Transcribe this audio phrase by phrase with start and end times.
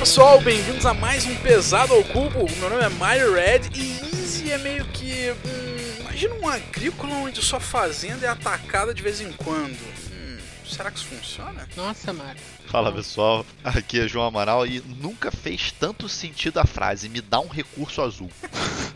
[0.00, 2.46] pessoal, bem-vindos a mais um Pesado ao Cubo.
[2.46, 5.30] O meu nome é Mario Red e Easy é meio que.
[5.30, 9.76] Hum, imagina um agrícola onde sua fazenda é atacada de vez em quando.
[10.10, 11.68] Hum, será que isso funciona?
[11.76, 12.40] Nossa, Mario.
[12.68, 17.38] Fala pessoal, aqui é João Amaral e nunca fez tanto sentido a frase me dá
[17.38, 18.30] um recurso azul.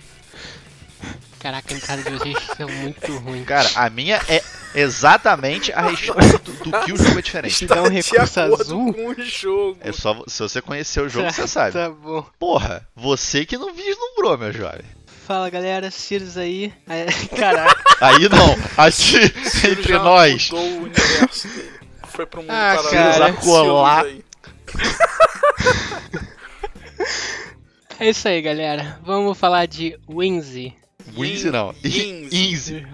[1.45, 3.45] Caraca, a entrada de vocês é muito ruim.
[3.45, 4.43] Cara, a minha é
[4.75, 7.67] exatamente a respeito do que o jogo é diferente.
[7.67, 8.95] dá um recurso azul?
[8.95, 9.77] com o jogo.
[9.83, 11.73] É só se você conhecer o jogo, você sabe.
[11.73, 12.27] Tá bom.
[12.39, 14.87] Porra, você que não vislumbrou, meu jovem.
[15.27, 16.73] Fala galera, Sirius aí.
[16.89, 17.05] É,
[17.37, 17.77] Caraca.
[18.01, 19.19] Aí não, aqui
[19.69, 20.51] entre já nós.
[20.51, 21.73] mudou o universo dele.
[22.05, 23.33] Foi pro mundo Ah, cara.
[23.35, 24.07] Colar.
[28.01, 28.99] É isso aí, galera.
[29.05, 30.75] Vamos falar de Winzy.
[31.13, 31.75] Winzy não.
[31.85, 32.29] Inzy.
[32.33, 32.87] Inzy.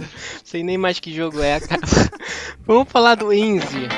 [0.44, 1.80] Sei nem mais que jogo é, cara.
[2.66, 3.88] Vamos falar do Winzy.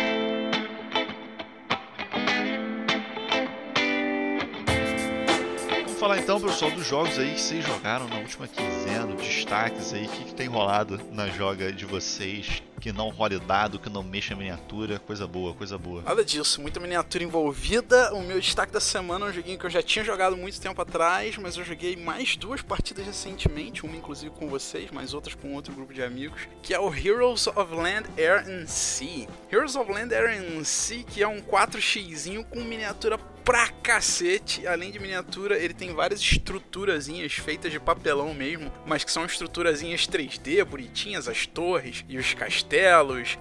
[5.84, 10.06] Vamos falar então, pessoal, dos jogos aí que vocês jogaram na última quinzena, destaques aí,
[10.06, 14.02] o que, que tem rolado na joga de vocês, que não role dado, que não
[14.02, 16.02] mexa miniatura, coisa boa, coisa boa.
[16.02, 18.12] Nada disso, muita miniatura envolvida.
[18.12, 20.83] O meu destaque da semana é um joguinho que eu já tinha jogado muito tempo
[20.83, 25.55] atrás, mas eu joguei mais duas partidas recentemente, uma inclusive com vocês, mas outras com
[25.55, 29.28] outro grupo de amigos, que é o Heroes of Land, Air and Sea.
[29.48, 34.66] Heroes of Land, Air and Sea, que é um 4xzinho com miniatura pra cacete.
[34.66, 40.06] Além de miniatura, ele tem várias estruturazinhas feitas de papelão mesmo, mas que são estruturazinhas
[40.06, 42.72] 3D, bonitinhas, as torres e os castelos.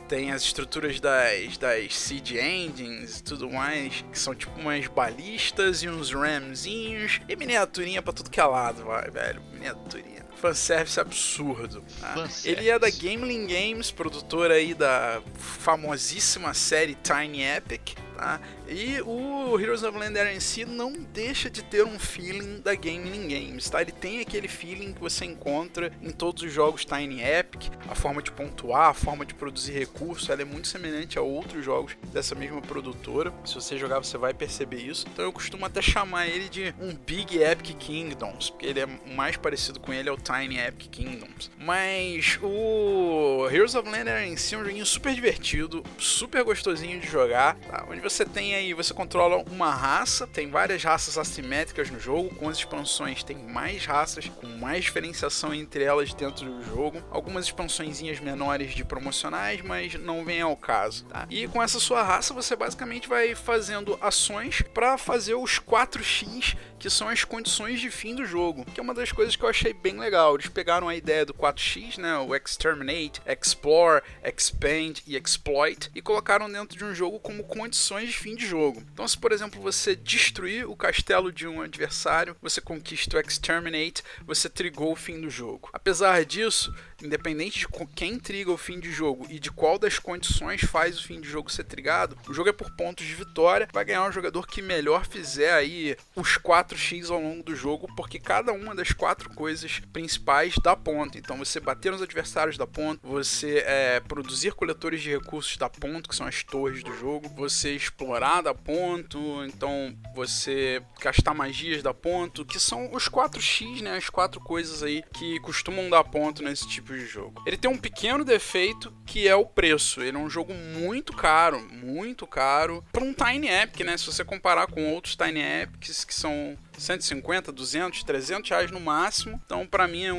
[0.09, 5.83] Tem as estruturas das, das Siege Engines e tudo mais, que são tipo umas balistas
[5.83, 7.21] e uns ramzinhos.
[7.29, 9.41] E miniaturinha pra tudo que é lado, vai, velho.
[9.53, 10.25] Miniaturinha.
[10.35, 11.81] Fanservice absurdo.
[11.99, 12.07] tá?
[12.09, 12.49] Fanservice.
[12.49, 18.39] Ele é da Gameling Games, produtora aí da famosíssima série Tiny Epic, tá?
[18.67, 23.27] E o Heroes of Land em si não deixa de ter um feeling da Gameling
[23.27, 23.81] Games, tá?
[23.81, 28.21] Ele tem aquele feeling que você encontra em todos os jogos Tiny Epic, a forma
[28.21, 32.35] de pontuar, a forma de produzir recursos, ela é muito semelhante a outros jogos dessa
[32.35, 33.33] mesma produtora.
[33.43, 35.07] Se você jogar, você vai perceber isso.
[35.11, 39.35] Então eu costumo até chamar ele de um Big Epic Kingdoms, porque ele é mais
[39.35, 41.49] parecido com ele é o Tiny Epic Kingdoms.
[41.57, 47.07] Mas o Heroes of Land em si é um joguinho super divertido, super gostosinho de
[47.07, 47.85] jogar, tá?
[47.89, 52.49] onde você tem aí, você controla uma raça, tem várias raças assimétricas no jogo, com
[52.49, 58.19] as expansões tem mais raças, com mais diferenciação entre elas dentro do jogo, algumas expansõezinhas
[58.19, 61.27] menores de promocionais, mas não vem ao caso, tá?
[61.29, 66.89] E com essa sua raça você basicamente vai fazendo ações para fazer os 4x que
[66.89, 69.71] são as condições de fim do jogo, que é uma das coisas que eu achei
[69.71, 70.33] bem legal.
[70.33, 76.51] Eles pegaram a ideia do 4x, né, o Exterminate, Explore, Expand e Exploit, e colocaram
[76.51, 78.83] dentro de um jogo como condições de fim de jogo.
[78.93, 84.03] Então, se por exemplo você destruir o castelo de um adversário, você conquista o Exterminate,
[84.25, 85.69] você trigou o fim do jogo.
[85.73, 90.61] Apesar disso, independente de quem triga o fim de jogo e de qual das condições
[90.61, 93.85] faz o fim de jogo ser trigado, o jogo é por pontos de vitória, vai
[93.85, 98.51] ganhar um jogador que melhor fizer aí os 4x ao longo do jogo, porque cada
[98.51, 101.17] uma das quatro coisas principais dá ponto.
[101.17, 106.09] Então você bater nos adversários dá ponto, você é, produzir coletores de recursos dá ponto,
[106.09, 111.93] que são as torres do jogo, você explorar dá ponto, então você gastar magias dá
[111.93, 116.67] ponto, que são os 4x, né, as quatro coisas aí que costumam dar ponto nesse
[116.67, 117.43] tipo de jogo.
[117.45, 120.01] Ele tem um pequeno defeito que é o preço.
[120.01, 123.97] Ele é um jogo muito caro, muito caro para um Tiny Epic, né?
[123.97, 129.41] Se você comparar com outros Tiny Epics que são 150, 200, 300 reais no máximo.
[129.45, 130.15] Então, pra mim, é o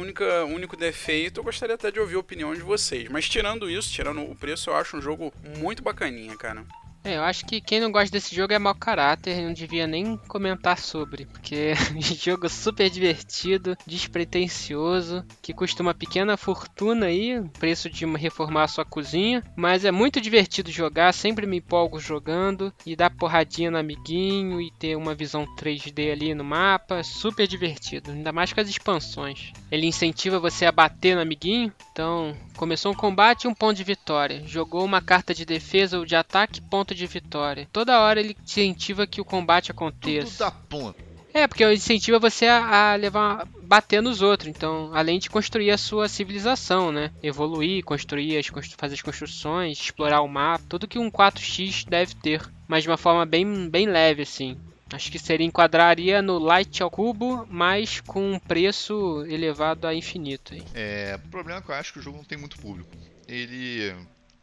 [0.47, 1.41] único defeito.
[1.41, 3.09] Eu gostaria até de ouvir a opinião de vocês.
[3.09, 6.65] Mas tirando isso, tirando o preço, eu acho um jogo muito bacaninha, cara.
[7.05, 9.87] É, eu acho que quem não gosta desse jogo é mau caráter e não devia
[9.87, 17.07] nem comentar sobre, porque é um jogo super divertido, despretensioso, que custa uma pequena fortuna
[17.07, 21.99] aí, preço de reformar a sua cozinha, mas é muito divertido jogar, sempre me empolgo
[21.99, 27.49] jogando e dar porradinha no amiguinho e ter uma visão 3D ali no mapa, super
[27.49, 29.53] divertido, ainda mais com as expansões.
[29.71, 34.43] Ele incentiva você a bater no amiguinho, então começou um combate, um ponto de vitória.
[34.47, 37.69] Jogou uma carta de defesa ou de ataque, ponto de vitória.
[37.71, 40.45] Toda hora ele incentiva que o combate Tudo aconteça.
[40.45, 41.13] da ponta.
[41.35, 45.79] É, porque incentiva você a, a levar bater nos outros, então, além de construir a
[45.79, 47.11] sua civilização, né?
[47.23, 48.47] Evoluir, construir, as,
[48.77, 52.99] fazer as construções, explorar o mapa, tudo que um 4x deve ter, mas de uma
[52.99, 54.59] forma bem, bem leve assim.
[54.93, 60.53] Acho que seria enquadraria no light ao cubo, mas com um preço elevado a infinito.
[60.55, 60.63] aí.
[60.75, 62.91] É, o problema é que eu acho que o jogo não tem muito público.
[63.27, 63.95] Ele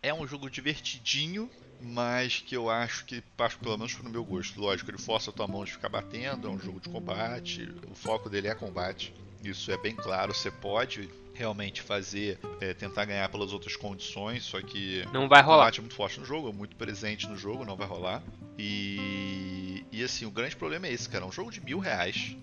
[0.02, 1.50] é um jogo divertidinho,
[1.80, 4.60] mas que eu acho que passa pelo menos no meu gosto.
[4.60, 7.94] Lógico, ele força a tua mão de ficar batendo, é um jogo de combate, o
[7.94, 9.14] foco dele é combate.
[9.44, 11.10] Isso é bem claro, você pode
[11.40, 15.56] realmente fazer, é, tentar ganhar pelas outras condições, só que não vai rolar.
[15.56, 18.22] O combate é muito forte no jogo, é muito presente no jogo, não vai rolar.
[18.58, 22.36] E, e assim, o grande problema é esse, cara, é um jogo de mil reais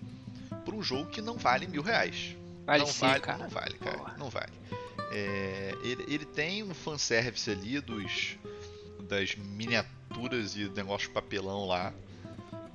[0.65, 2.35] por um jogo que não vale mil reais.
[2.65, 3.37] Vale não sim, vale, cara.
[3.37, 4.51] não vale, cara, não vale.
[5.11, 8.35] É, ele, ele tem um fanservice ali dos
[9.07, 11.93] das miniaturas e negócio de papelão lá.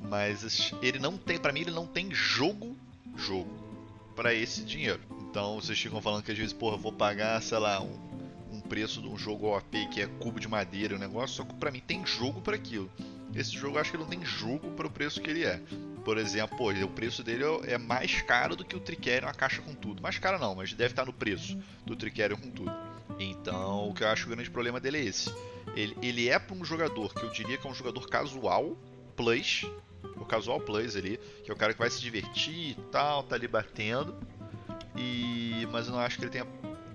[0.08, 2.76] Mas ele não tem, para mim, ele não tem jogo,
[3.16, 3.50] jogo
[4.14, 5.00] para esse dinheiro.
[5.32, 7.98] Então vocês ficam falando que às vezes, porra, vou pagar, sei lá, um,
[8.52, 11.54] um preço de um jogo OP que é cubo de madeira, um negócio, só que
[11.54, 12.90] pra mim tem jogo para aquilo.
[13.34, 15.58] Esse jogo eu acho que não tem jogo para o preço que ele é.
[16.04, 19.62] Por exemplo, pô, o preço dele é mais caro do que o Tricerion, a caixa
[19.62, 20.02] com tudo.
[20.02, 22.72] Mais caro não, mas deve estar no preço do Tricerion com tudo.
[23.18, 25.34] Então, o que eu acho que o grande problema dele é esse.
[25.74, 28.76] Ele, ele é para um jogador que eu diria que é um jogador casual,
[29.16, 29.64] plus,
[30.14, 33.34] o casual plus ali, que é o cara que vai se divertir e tal, tá
[33.34, 34.14] ali batendo.
[34.96, 36.46] E mas eu não acho que ele tenha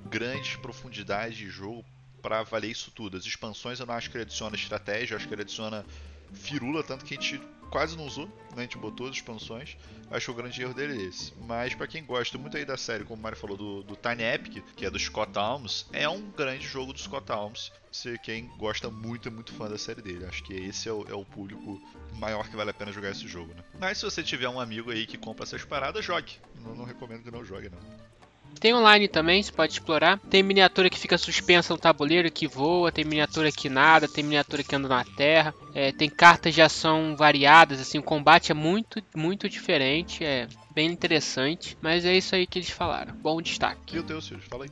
[0.10, 1.84] grandes profundidades de jogo
[2.22, 3.18] para valer isso tudo.
[3.18, 5.86] As expansões eu não acho que ele adiciona estratégia, eu acho que ele adiciona
[6.34, 8.32] firula, tanto que a gente quase não usou, né?
[8.58, 9.78] a gente botou as expansões.
[10.10, 11.34] Acho que o grande erro dele é esse.
[11.46, 14.24] Mas para quem gosta muito aí da série, como o Mario falou, do, do Tiny
[14.24, 17.72] Epic, que é do Scott Alms, é um grande jogo do Scott Alms.
[17.92, 20.26] Se quem gosta muito, é muito fã da série dele.
[20.26, 21.82] Acho que esse é o, é o público
[22.14, 23.64] maior que vale a pena jogar esse jogo, né?
[23.80, 26.38] Mas se você tiver um amigo aí que compra essas paradas, jogue.
[26.62, 28.17] Não, não recomendo que não jogue, não.
[28.60, 30.20] Tem online também, você pode explorar.
[30.30, 32.92] Tem miniatura que fica suspensa no tabuleiro, que voa.
[32.92, 34.08] Tem miniatura que nada.
[34.08, 35.54] Tem miniatura que anda na terra.
[35.74, 37.80] É, tem cartas de ação variadas.
[37.80, 40.24] Assim, o combate é muito, muito diferente.
[40.24, 41.78] É bem interessante.
[41.82, 43.14] Mas é isso aí que eles falaram.
[43.16, 44.00] Bom destaque.
[44.00, 44.48] O teu, Silvio?
[44.50, 44.70] Fala aí.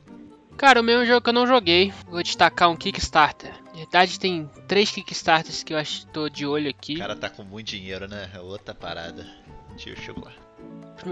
[0.57, 3.53] Cara, o meu jogo que eu não joguei, vou destacar um Kickstarter.
[3.73, 6.95] Na verdade, tem três Kickstarters que eu acho que tô de olho aqui.
[6.95, 8.31] O cara tá com muito dinheiro, né?
[8.33, 9.27] É outra parada.
[9.71, 10.44] Deixa eu chegar lá.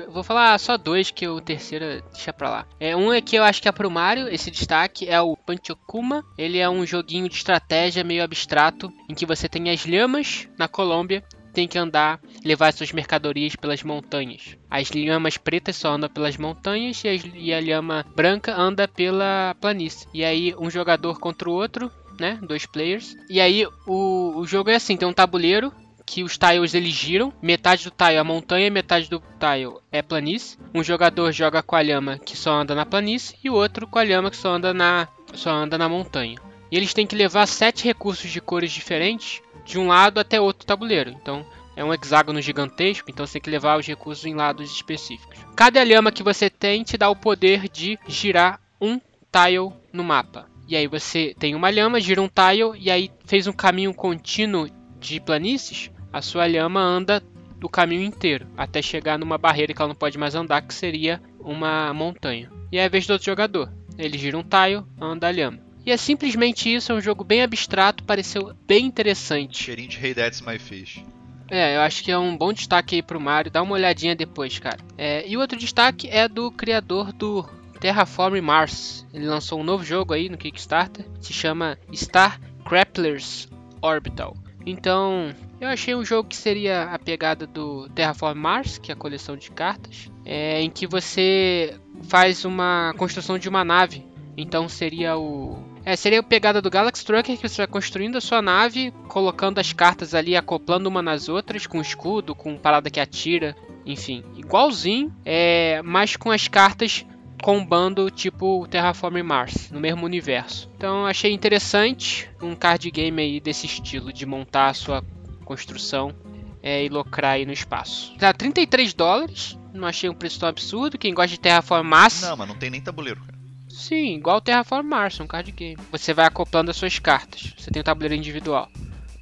[0.09, 2.67] Vou falar só dois, que o terceiro deixa pra lá.
[2.79, 6.23] É, um é que eu acho que é pro Mario, esse destaque é o Panchokuma.
[6.37, 10.67] Ele é um joguinho de estratégia meio abstrato, em que você tem as lhamas na
[10.67, 11.23] Colômbia
[11.53, 14.57] tem que andar, levar suas mercadorias pelas montanhas.
[14.69, 19.55] As lhamas pretas só andam pelas montanhas e, as, e a lhama branca anda pela
[19.61, 20.07] planície.
[20.13, 22.39] E aí um jogador contra o outro, né?
[22.41, 23.15] Dois players.
[23.29, 25.71] E aí o, o jogo é assim, tem um tabuleiro
[26.13, 27.33] que os tiles eles giram.
[27.41, 30.59] Metade do tile é montanha, metade do tile é planície.
[30.71, 33.97] Um jogador joga com a lhama que só anda na planície e o outro com
[33.97, 36.37] a lhama que só anda na, só anda na montanha.
[36.71, 40.67] E eles têm que levar sete recursos de cores diferentes de um lado até outro
[40.67, 41.09] tabuleiro.
[41.09, 41.43] Então
[41.75, 45.39] é um hexágono gigantesco, então você tem que levar os recursos em lados específicos.
[45.55, 49.01] Cada lhama que você tem te dá o poder de girar um
[49.31, 50.47] tile no mapa.
[50.67, 54.69] E aí você tem uma lhama, gira um tile e aí fez um caminho contínuo
[54.99, 57.21] de planícies, a sua lhama anda
[57.61, 61.21] o caminho inteiro, até chegar numa barreira que ela não pode mais andar, que seria
[61.39, 62.51] uma montanha.
[62.71, 63.71] E é a vez do outro jogador.
[63.97, 65.59] Ele gira um tile, anda a lhama.
[65.85, 69.63] E é simplesmente isso, é um jogo bem abstrato, pareceu bem interessante.
[69.63, 71.03] Cheirinho de Hey That's My Fish.
[71.49, 74.57] É, eu acho que é um bom destaque aí pro Mario, dá uma olhadinha depois,
[74.59, 74.79] cara.
[74.97, 77.43] É, e o outro destaque é do criador do
[77.79, 79.05] Terraform Mars.
[79.13, 83.49] Ele lançou um novo jogo aí no Kickstarter, se chama Star Crapplers
[83.81, 84.35] Orbital.
[84.65, 88.97] Então, eu achei um jogo que seria a pegada do Terraform Mars, que é a
[88.97, 94.05] coleção de cartas, é, em que você faz uma construção de uma nave.
[94.35, 98.21] Então seria o é, seria a pegada do Galaxy Trucker que você vai construindo a
[98.21, 103.01] sua nave, colocando as cartas ali, acoplando uma nas outras, com escudo, com parada que
[103.01, 103.53] atira,
[103.85, 107.05] enfim, igualzinho, é, mas com as cartas
[107.41, 110.69] combando tipo Terraform Mars, no mesmo universo.
[110.77, 115.03] Então achei interessante um card game aí desse estilo, de montar a sua
[115.43, 116.15] construção
[116.61, 118.13] é, e locrar aí no espaço.
[118.17, 120.97] Tá 33 dólares, não achei um preço tão absurdo.
[120.97, 122.21] Quem gosta de Terraform Mars.
[122.21, 123.33] Não, mas não tem nem tabuleiro, cara.
[123.69, 125.77] Sim, igual Terraform Mars, um card game.
[125.91, 127.53] Você vai acoplando as suas cartas.
[127.57, 128.69] Você tem um tabuleiro individual.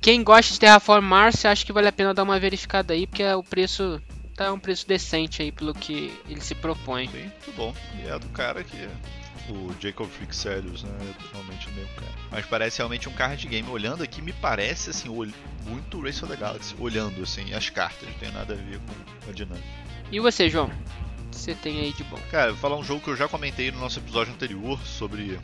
[0.01, 3.23] Quem gosta de Terraform Mars, acho que vale a pena dar uma verificada aí, porque
[3.23, 4.01] o preço
[4.35, 7.07] tá um preço decente aí pelo que ele se propõe.
[7.07, 7.73] Sim, muito bom.
[8.03, 8.89] E é do cara que
[9.49, 10.91] o Jacob Frixelius, né?
[11.33, 12.11] O mesmo cara.
[12.29, 13.67] Mas parece realmente um card game.
[13.69, 15.09] Olhando aqui, me parece assim,
[15.65, 16.75] muito Race of the Galaxy.
[16.79, 19.67] Olhando assim, as cartas, não tem nada a ver com a dinâmica.
[20.11, 20.69] E você, João?
[21.31, 22.19] Você tem aí de bom?
[22.29, 25.39] Cara, vou falar um jogo que eu já comentei no nosso episódio anterior sobre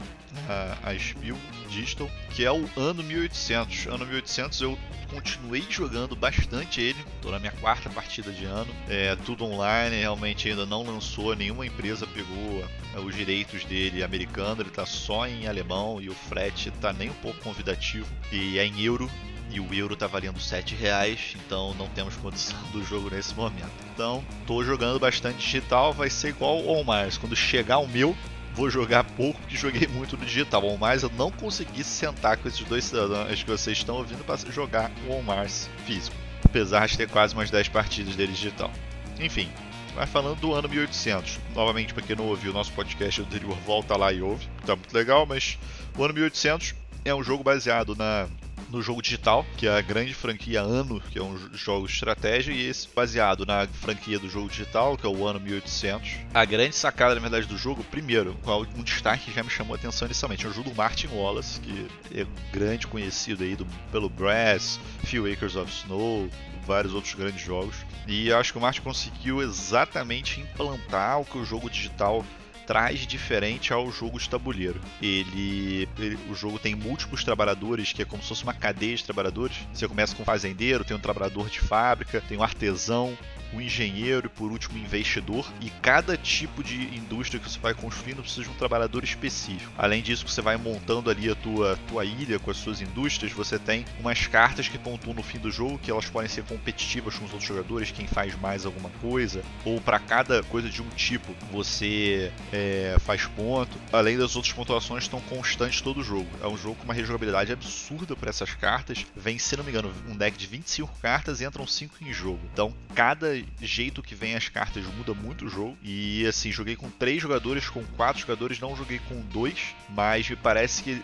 [0.48, 1.38] a, a Spiel
[1.70, 3.88] Digital, que é o Ano 1800.
[3.88, 4.78] Ano 1800 eu
[5.12, 10.50] continuei jogando bastante ele, tô na minha quarta partida de ano, é tudo online, realmente
[10.50, 12.64] ainda não lançou, nenhuma empresa pegou
[12.94, 17.10] é, os direitos dele americano, ele tá só em alemão e o frete tá nem
[17.10, 18.08] um pouco convidativo.
[18.32, 19.10] E é em euro,
[19.50, 23.72] e o euro tá valendo 7 reais, então não temos condição do jogo nesse momento.
[23.94, 27.18] Então, tô jogando bastante digital, vai ser igual ao mais.
[27.18, 28.16] Quando chegar o meu,
[28.54, 30.66] vou jogar pouco, porque joguei muito no digital.
[30.68, 34.38] O mais eu não consegui sentar com esses dois cidadãos que vocês estão ouvindo para
[34.52, 36.16] jogar o On Mars físico.
[36.44, 38.72] Apesar de ter quase umas 10 partidas dele digital.
[39.20, 39.50] Enfim,
[39.96, 41.40] vai falando do ano 1800.
[41.56, 44.48] Novamente, para quem não ouviu o nosso podcast anterior, volta lá e ouve.
[44.66, 45.58] Tá muito legal, mas
[45.98, 46.76] o ano 1800
[47.06, 48.28] é um jogo baseado na
[48.70, 52.52] no jogo digital, que é a grande franquia Ano, que é um jogo de estratégia,
[52.52, 56.10] e esse baseado na franquia do jogo digital, que é o Ano 1800.
[56.34, 58.38] A grande sacada, na verdade, do jogo, primeiro,
[58.76, 61.60] um destaque que já me chamou a atenção inicialmente, é o jogo do Martin Wallace,
[61.62, 66.30] que é grande conhecido aí do, pelo Brass, Few Acres of Snow,
[66.66, 67.78] vários outros grandes jogos.
[68.06, 72.26] E acho que o Martin conseguiu exatamente implantar o que o jogo digital
[72.68, 74.80] traz diferente ao jogo de tabuleiro.
[75.02, 79.06] Ele, ele, o jogo tem múltiplos trabalhadores, que é como se fosse uma cadeia de
[79.06, 79.58] trabalhadores.
[79.74, 83.18] Você começa com um fazendeiro, tem um trabalhador de fábrica, tem um artesão,
[83.54, 85.52] o engenheiro e por último o investidor.
[85.62, 89.72] E cada tipo de indústria que você vai construindo precisa de um trabalhador específico.
[89.78, 93.58] Além disso, você vai montando ali a tua, tua ilha com as suas indústrias, você
[93.58, 97.26] tem umas cartas que pontuam no fim do jogo, que elas podem ser competitivas com
[97.26, 101.34] os outros jogadores, quem faz mais alguma coisa, ou para cada coisa de um tipo
[101.52, 103.78] você é, faz ponto.
[103.92, 106.28] Além das outras pontuações estão constantes todo o jogo.
[106.42, 109.06] É um jogo com uma rejogabilidade absurda para essas cartas.
[109.16, 112.40] Vem, se não me engano, um deck de 25 cartas e entram 5 em jogo.
[112.52, 115.78] Então, cada jeito que vem as cartas muda muito o jogo.
[115.84, 120.36] E assim, joguei com três jogadores, com quatro jogadores, não joguei com dois, mas me
[120.36, 121.02] parece que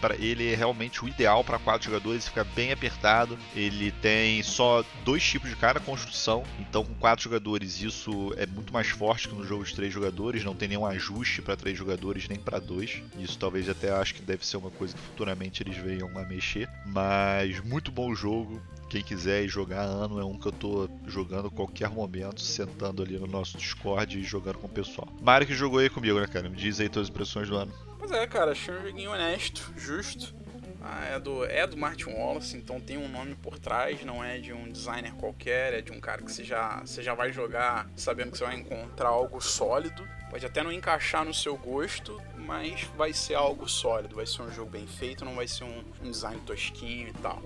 [0.00, 3.38] para ele é realmente o ideal para quatro jogadores, fica bem apertado.
[3.54, 8.72] Ele tem só dois tipos de cara construção, então com quatro jogadores isso é muito
[8.72, 12.28] mais forte que no jogo de três jogadores, não tem nenhum ajuste para três jogadores
[12.28, 13.02] nem para dois.
[13.18, 16.68] Isso talvez até acho que deve ser uma coisa que futuramente eles venham a mexer,
[16.86, 18.60] mas muito bom jogo.
[18.92, 23.18] Quem quiser jogar ano é um que eu tô jogando a qualquer momento, sentando ali
[23.18, 25.08] no nosso Discord e jogando com o pessoal.
[25.18, 26.46] Mário que jogou aí comigo, né, cara?
[26.50, 27.72] Me diz aí tuas impressões do ano.
[27.98, 30.34] Pois é, cara, achei um joguinho honesto, justo.
[30.82, 34.36] Ah, é, do, é do Martin Wallace, então tem um nome por trás, não é
[34.36, 37.88] de um designer qualquer, é de um cara que você já, você já vai jogar
[37.96, 40.06] sabendo que você vai encontrar algo sólido.
[40.28, 44.52] Pode até não encaixar no seu gosto, mas vai ser algo sólido, vai ser um
[44.52, 47.42] jogo bem feito, não vai ser um, um design tosquinho e tal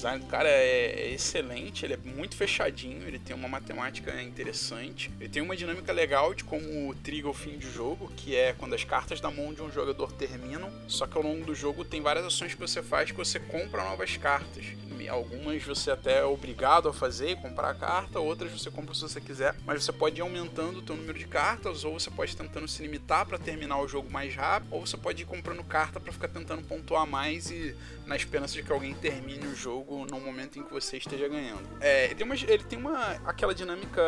[0.00, 5.10] design do cara é, é, excelente, ele é muito fechadinho, ele tem uma matemática interessante,
[5.20, 8.74] ele tem uma dinâmica legal de como triga o fim de jogo, que é quando
[8.74, 12.00] as cartas da mão de um jogador terminam, só que ao longo do jogo tem
[12.00, 14.64] várias ações que você faz que você compra novas cartas.
[15.08, 19.20] Algumas você até é obrigado a fazer, comprar a carta, outras você compra se você
[19.20, 22.36] quiser, mas você pode ir aumentando o seu número de cartas, ou você pode ir
[22.36, 26.00] tentando se limitar para terminar o jogo mais rápido, ou você pode ir comprando carta
[26.00, 27.74] para ficar tentando pontuar mais e
[28.06, 31.62] na esperança de que alguém termine o jogo no momento em que você esteja ganhando.
[31.80, 34.02] É, ele tem uma, ele tem uma aquela dinâmica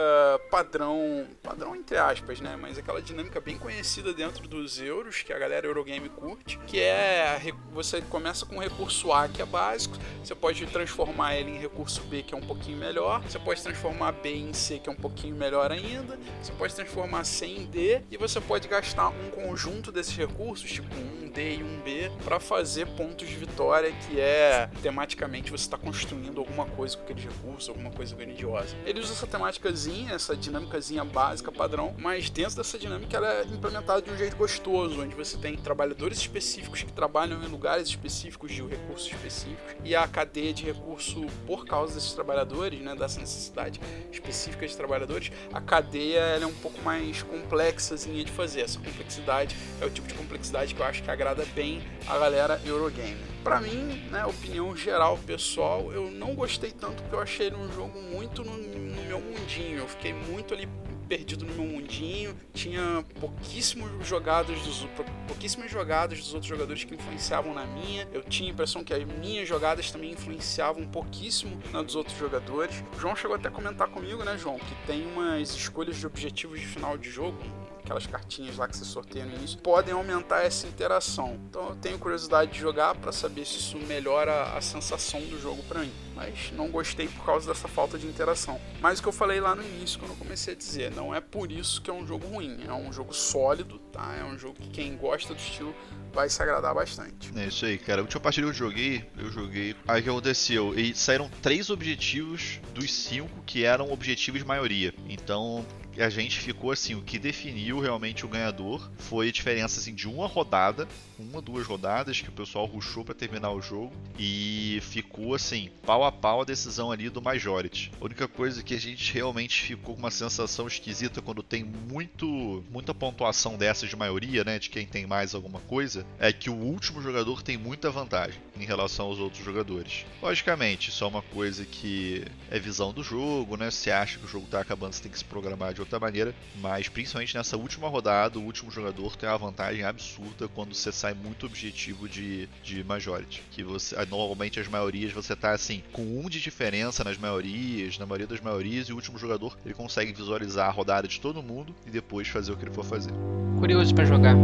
[0.51, 2.57] padrão, padrão entre aspas, né?
[2.61, 7.41] Mas aquela dinâmica bem conhecida dentro dos euros que a galera Eurogame curte, que é
[7.73, 12.03] você começa com um recurso A que é básico, você pode transformar ele em recurso
[12.03, 14.97] B que é um pouquinho melhor, você pode transformar B em C que é um
[14.97, 19.93] pouquinho melhor ainda, você pode transformar C em D e você pode gastar um conjunto
[19.93, 24.69] desses recursos, tipo um D e um B, para fazer pontos de vitória que é
[24.83, 28.75] tematicamente você está construindo alguma coisa com aquele recurso, alguma coisa grandiosa.
[28.85, 34.03] Ele usa essa temáticazinha, essa dinâmicazinha básica, padrão, mas dentro dessa dinâmica ela é implementada
[34.03, 38.63] de um jeito gostoso, onde você tem trabalhadores específicos que trabalham em lugares específicos de
[38.63, 44.67] recursos específicos e a cadeia de recurso por causa desses trabalhadores, né, dessa necessidade específica
[44.67, 48.63] de trabalhadores, a cadeia é um pouco mais complexazinha de fazer.
[48.63, 52.61] Essa complexidade é o tipo de complexidade que eu acho que agrada bem a galera
[52.65, 53.33] Eurogame.
[53.43, 57.73] Para mim, né, opinião geral pessoal, eu não gostei tanto porque eu achei ele um
[57.73, 59.79] jogo muito no, no meu mundinho.
[59.79, 60.69] Eu fiquei muito ali
[61.03, 64.87] perdido no meu mundinho, tinha pouquíssimos jogadas dos
[65.27, 68.09] pouquíssimas jogadas dos outros jogadores que influenciavam na minha.
[68.13, 72.83] Eu tinha a impressão que as minhas jogadas também influenciavam pouquíssimo na dos outros jogadores.
[72.97, 76.61] O João chegou até a comentar comigo, né, João, que tem umas escolhas de objetivos
[76.61, 77.39] de final de jogo,
[77.85, 81.39] aquelas cartinhas lá que você sorteia no início, podem aumentar essa interação.
[81.49, 85.63] Então eu tenho curiosidade de jogar para saber se isso melhora a sensação do jogo
[85.65, 85.93] para mim.
[86.15, 88.61] Mas não gostei por causa dessa falta de interação.
[88.81, 91.21] Mas o que eu falei lá no início, quando eu comecei a dizer, não é
[91.21, 92.59] por isso que é um jogo ruim.
[92.67, 94.15] É um jogo sólido, tá?
[94.19, 95.75] É um jogo que quem gosta do estilo
[96.13, 97.33] vai se agradar bastante.
[97.35, 98.01] É isso aí, cara.
[98.01, 99.75] A última partida que eu joguei, eu joguei.
[99.89, 100.79] Aí o que aconteceu?
[100.79, 104.95] E saíram três objetivos dos cinco que eram objetivos maioria.
[105.09, 105.65] Então
[105.99, 110.09] a gente ficou assim, o que definiu realmente o ganhador foi a diferença assim, de
[110.09, 115.35] uma rodada, uma, duas rodadas que o pessoal rushou para terminar o jogo e ficou
[115.35, 117.93] assim, pau a pau a decisão ali do Majority.
[118.01, 122.65] A única coisa que a gente realmente ficou com uma sensação esquisita quando tem muito
[122.71, 126.55] muita pontuação dessas de maioria, né, de quem tem mais alguma coisa, é que o
[126.55, 130.05] último jogador tem muita vantagem em relação aos outros jogadores.
[130.23, 133.71] Logicamente, isso é uma coisa que é visão do jogo, né?
[133.71, 136.35] Se acha que o jogo tá acabando, você tem que se programar de outra maneira,
[136.61, 141.15] mas principalmente nessa última rodada, o último jogador tem uma vantagem absurda quando você sai
[141.15, 143.43] muito objetivo de, de majority.
[143.51, 148.07] Que você normalmente as maiorias você tá assim, com um de diferença nas maiorias, na
[148.07, 151.75] maioria das maiorias, e o último jogador ele consegue visualizar a rodada de todo mundo
[151.87, 153.13] e depois fazer o que ele for fazer.
[153.59, 154.37] Curioso para jogar.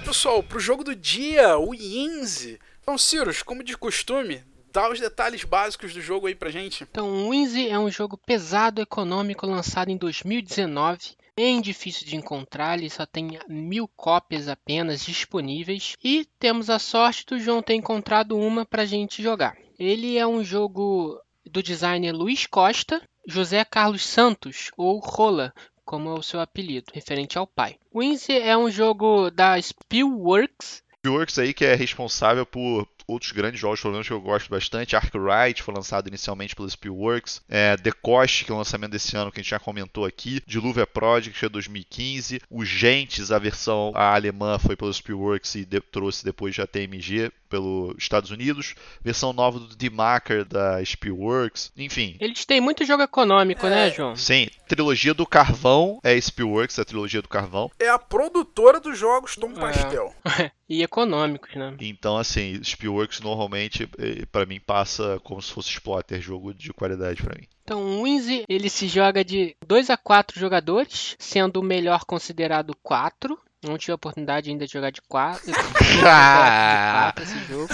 [0.00, 2.58] Pessoal, pro jogo do dia, o Yinze.
[2.80, 4.42] Então, Cirus, como de costume,
[4.72, 6.84] dá os detalhes básicos do jogo aí pra gente.
[6.84, 11.16] Então, o Winzy é um jogo pesado econômico lançado em 2019.
[11.36, 15.94] Bem difícil de encontrar, ele só tem mil cópias apenas disponíveis.
[16.02, 19.56] E temos a sorte do João ter encontrado uma pra gente jogar.
[19.78, 25.52] Ele é um jogo do designer Luiz Costa, José Carlos Santos, ou Rola,
[25.90, 27.76] como é o seu apelido, referente ao pai.
[27.92, 30.84] Winzy é um jogo da Spielworks.
[30.98, 34.94] Spielworks aí que é responsável por outros grandes jogos, pelo menos que eu gosto bastante.
[34.94, 37.42] Arkwright foi lançado inicialmente pelo Spielworks.
[37.48, 40.40] É, The Cost, que é o lançamento desse ano que a gente já comentou aqui.
[40.46, 42.40] Diluvia Project, que é 2015.
[42.48, 47.94] O Gentes, a versão alemã, foi pelo Spielworks e de, trouxe depois já TMG pelos
[47.98, 52.16] Estados Unidos, versão nova do D-Maker da Spielworks, enfim.
[52.20, 54.16] Eles têm muito jogo econômico, né, é, né, João?
[54.16, 57.70] Sim, trilogia do Carvão é Spielworks, a trilogia do Carvão.
[57.78, 59.54] É a produtora dos jogos Tom é.
[59.54, 60.14] Pastel.
[60.70, 61.74] e econômicos, né?
[61.80, 67.20] Então, assim, Spielworks normalmente, eh, para mim, passa como se fosse Splotter, jogo de qualidade
[67.20, 67.48] para mim.
[67.64, 72.76] Então, o Winzy, ele se joga de 2 a 4 jogadores, sendo o melhor considerado
[72.82, 75.46] 4, não tive a oportunidade ainda de jogar de 4.
[75.46, 77.68] de quatro esse jogo.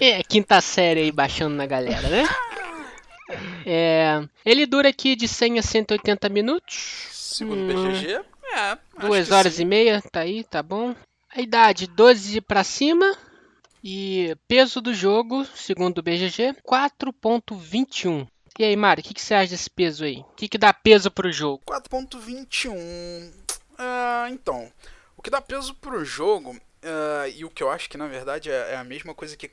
[0.00, 2.28] é, quinta série aí baixando na galera, né?
[3.64, 7.08] É, ele dura aqui de 100 a 180 minutos.
[7.12, 8.20] Segundo o hum, BGG,
[8.54, 8.78] é.
[9.00, 9.62] Duas horas sim.
[9.62, 10.94] e meia, tá aí, tá bom.
[11.34, 13.16] A idade 12 para cima.
[13.84, 18.28] E peso do jogo, segundo o BGG, 4.21.
[18.58, 20.18] E aí, Mário, o que, que, você acha desse peso aí?
[20.18, 21.62] O que, que dá peso pro jogo?
[21.66, 23.32] 4.21
[23.72, 24.72] Uh, então,
[25.16, 28.50] o que dá peso pro jogo, uh, e o que eu acho que na verdade
[28.50, 29.50] é, é a mesma coisa que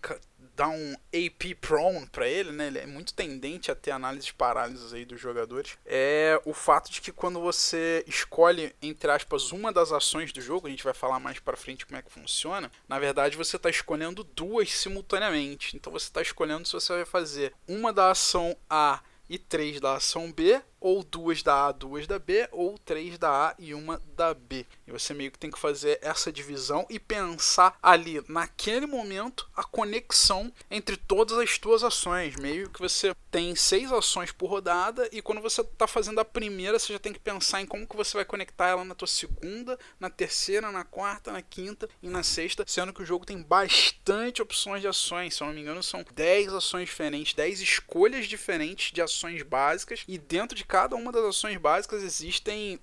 [0.59, 2.67] dá um AP prone para ele, né?
[2.67, 5.77] Ele é muito tendente a ter análise de parálises aí dos jogadores.
[5.85, 10.67] É o fato de que quando você escolhe, entre aspas, uma das ações do jogo,
[10.67, 12.69] a gente vai falar mais para frente como é que funciona.
[12.89, 15.77] Na verdade, você está escolhendo duas simultaneamente.
[15.77, 19.95] Então você está escolhendo se você vai fazer uma da ação A e três da
[19.95, 24.01] ação B ou duas da A, duas da B, ou três da A e uma
[24.15, 24.65] da B.
[24.87, 29.63] E você meio que tem que fazer essa divisão e pensar ali, naquele momento, a
[29.63, 32.35] conexão entre todas as tuas ações.
[32.37, 36.79] Meio que você tem seis ações por rodada e quando você está fazendo a primeira,
[36.79, 39.77] você já tem que pensar em como que você vai conectar ela na tua segunda,
[39.99, 44.41] na terceira, na quarta, na quinta e na sexta, sendo que o jogo tem bastante
[44.41, 45.35] opções de ações.
[45.35, 50.03] Se eu não me engano, são 10 ações diferentes, 10 escolhas diferentes de ações básicas
[50.07, 52.79] e dentro de cada uma das ações básicas existem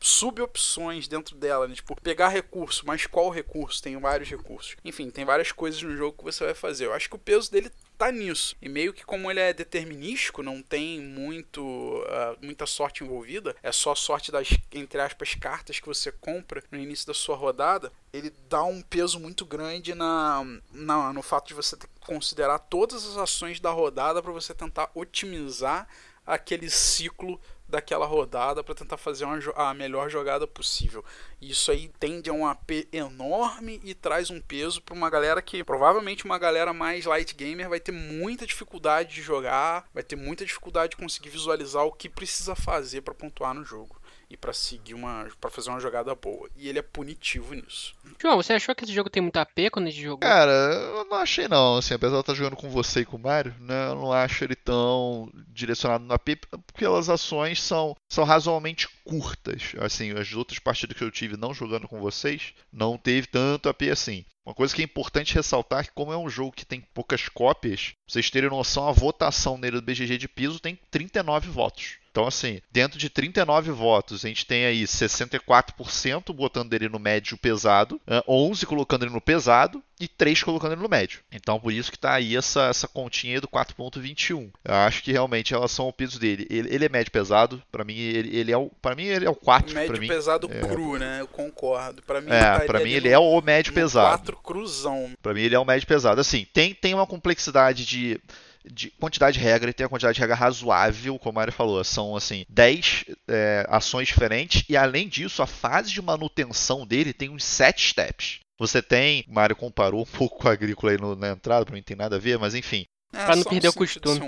[0.00, 1.74] sub-opções dentro dela, né?
[1.74, 3.82] Tipo, pegar recurso, mas qual recurso?
[3.82, 4.76] Tem vários recursos.
[4.84, 6.86] Enfim, tem várias coisas no jogo que você vai fazer.
[6.86, 8.56] Eu acho que o peso dele tá nisso.
[8.60, 13.72] E meio que como ele é determinístico, não tem muito uh, muita sorte envolvida, é
[13.72, 18.32] só sorte das, entre aspas, cartas que você compra no início da sua rodada, ele
[18.48, 23.06] dá um peso muito grande na, na no fato de você ter que considerar todas
[23.06, 25.88] as ações da rodada para você tentar otimizar
[26.26, 27.40] aquele ciclo
[27.74, 31.04] daquela rodada para tentar fazer uma, a melhor jogada possível.
[31.40, 35.62] Isso aí tende a um AP enorme e traz um peso para uma galera que
[35.64, 40.44] provavelmente uma galera mais light gamer vai ter muita dificuldade de jogar, vai ter muita
[40.44, 43.96] dificuldade de conseguir visualizar o que precisa fazer para pontuar no jogo.
[44.28, 46.48] E para seguir uma para fazer uma jogada boa.
[46.56, 47.94] E ele é punitivo nisso.
[48.20, 50.18] João, você achou que esse jogo tem muito AP quando a gente jogou?
[50.18, 53.16] Cara, eu não achei não, assim, apesar de eu estar jogando com você e com
[53.16, 56.28] o Mario, né, eu não acho ele tão direcionado no AP,
[56.66, 59.72] porque as ações são, são razoavelmente curtas.
[59.78, 63.82] Assim, as outras partidas que eu tive não jogando com vocês, não teve tanto AP
[63.92, 64.24] assim.
[64.44, 67.28] Uma coisa que é importante ressaltar é que como é um jogo que tem poucas
[67.28, 71.96] cópias, pra vocês terem noção, a votação nele do BGG de piso tem 39 votos.
[72.10, 77.36] Então, assim, dentro de 39 votos, a gente tem aí 64% botando ele no médio
[77.36, 81.20] pesado, 11 colocando ele no pesado e 3 colocando ele no médio.
[81.32, 84.50] Então, por isso que tá aí essa, essa continha do 4.21.
[84.64, 87.84] Eu acho que realmente em relação ao peso dele, ele, ele é médio pesado, para
[87.84, 90.08] mim ele, ele é o para mim ele é o 4 Médio mim.
[90.08, 90.60] pesado é...
[90.60, 91.20] cru, né?
[91.20, 92.02] Eu concordo.
[92.02, 94.18] Para mim, é, para mim ele no, é o médio pesado.
[94.18, 95.10] 4 cruzão.
[95.22, 96.20] Para mim ele é o médio pesado.
[96.20, 98.20] Assim, tem tem uma complexidade de
[98.64, 101.84] de quantidade de regra, e tem uma quantidade de regra razoável, como a Mário falou,
[101.84, 107.28] são assim 10 é, ações diferentes, e além disso, a fase de manutenção dele tem
[107.28, 108.40] uns 7 steps.
[108.58, 111.72] Você tem, o Mário comparou um pouco com a agrícola aí no, na entrada, para
[111.72, 112.84] mim não tem nada a ver, mas enfim.
[113.12, 114.20] É, para não perder o costume.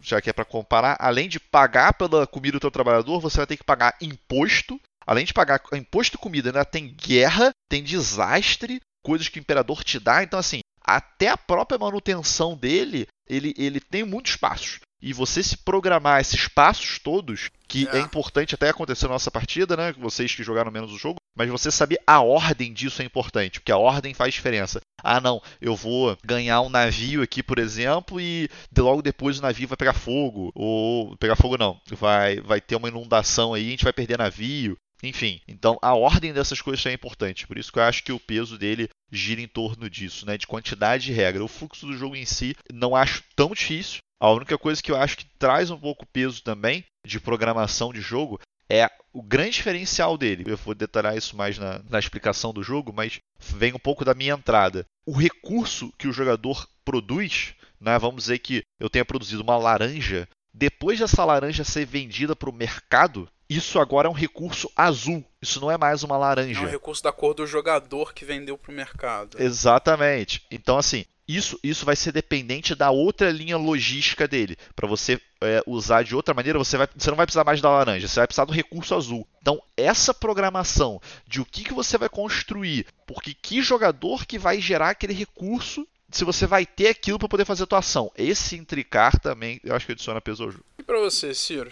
[0.00, 3.46] Já que é para comparar, além de pagar pela comida do teu trabalhador, você vai
[3.46, 4.80] ter que pagar imposto.
[5.06, 9.82] Além de pagar imposto e comida, ainda tem guerra, tem desastre, coisas que o imperador
[9.82, 10.22] te dá.
[10.22, 14.80] Então, assim, até a própria manutenção dele, ele, ele tem muitos passos.
[15.02, 17.98] E você se programar esses passos todos, que é.
[17.98, 18.00] é.
[18.00, 19.92] importante até acontecer na nossa partida, né?
[19.98, 23.72] Vocês que jogaram menos o jogo, mas você saber a ordem disso é importante, porque
[23.72, 24.80] a ordem faz diferença.
[25.02, 29.68] Ah, não, eu vou ganhar um navio aqui, por exemplo, e logo depois o navio
[29.68, 30.50] vai pegar fogo.
[30.54, 34.76] Ou pegar fogo não, vai, vai ter uma inundação aí, a gente vai perder navio.
[35.02, 37.46] Enfim, então a ordem dessas coisas é importante.
[37.46, 40.36] Por isso que eu acho que o peso dele gira em torno disso, né?
[40.36, 41.42] De quantidade de regra.
[41.42, 44.00] O fluxo do jogo em si não acho tão difícil.
[44.20, 48.02] A única coisa que eu acho que traz um pouco peso também de programação de
[48.02, 50.44] jogo é o grande diferencial dele.
[50.46, 54.14] Eu vou detalhar isso mais na, na explicação do jogo, mas vem um pouco da
[54.14, 54.84] minha entrada.
[55.06, 57.98] O recurso que o jogador produz, né?
[57.98, 60.28] Vamos dizer que eu tenha produzido uma laranja.
[60.52, 65.24] Depois dessa laranja ser vendida para o mercado, isso agora é um recurso azul.
[65.42, 66.60] Isso não é mais uma laranja.
[66.60, 69.36] É um recurso da cor do jogador que vendeu para o mercado.
[69.40, 70.44] Exatamente.
[70.50, 71.04] Então, assim,
[71.36, 74.56] isso, isso vai ser dependente da outra linha logística dele.
[74.74, 77.70] Para você é, usar de outra maneira, você, vai, você não vai precisar mais da
[77.70, 79.26] laranja, você vai precisar do recurso azul.
[79.40, 84.60] Então, essa programação de o que, que você vai construir, porque que jogador que vai
[84.60, 88.10] gerar aquele recurso, se você vai ter aquilo para poder fazer a tua ação.
[88.16, 90.64] Esse intricar também, eu acho que adiciona peso ao jogo.
[90.78, 91.70] E para você, Ciro?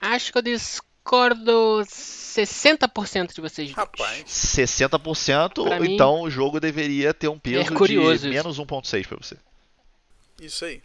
[0.00, 0.42] Acho que eu
[1.04, 3.70] discordo 60% de vocês.
[3.72, 4.24] Rapaz.
[4.24, 9.16] 60%, pra então mim, o jogo deveria ter um peso é de menos 1.6 para
[9.18, 9.36] você.
[10.40, 10.82] Isso aí.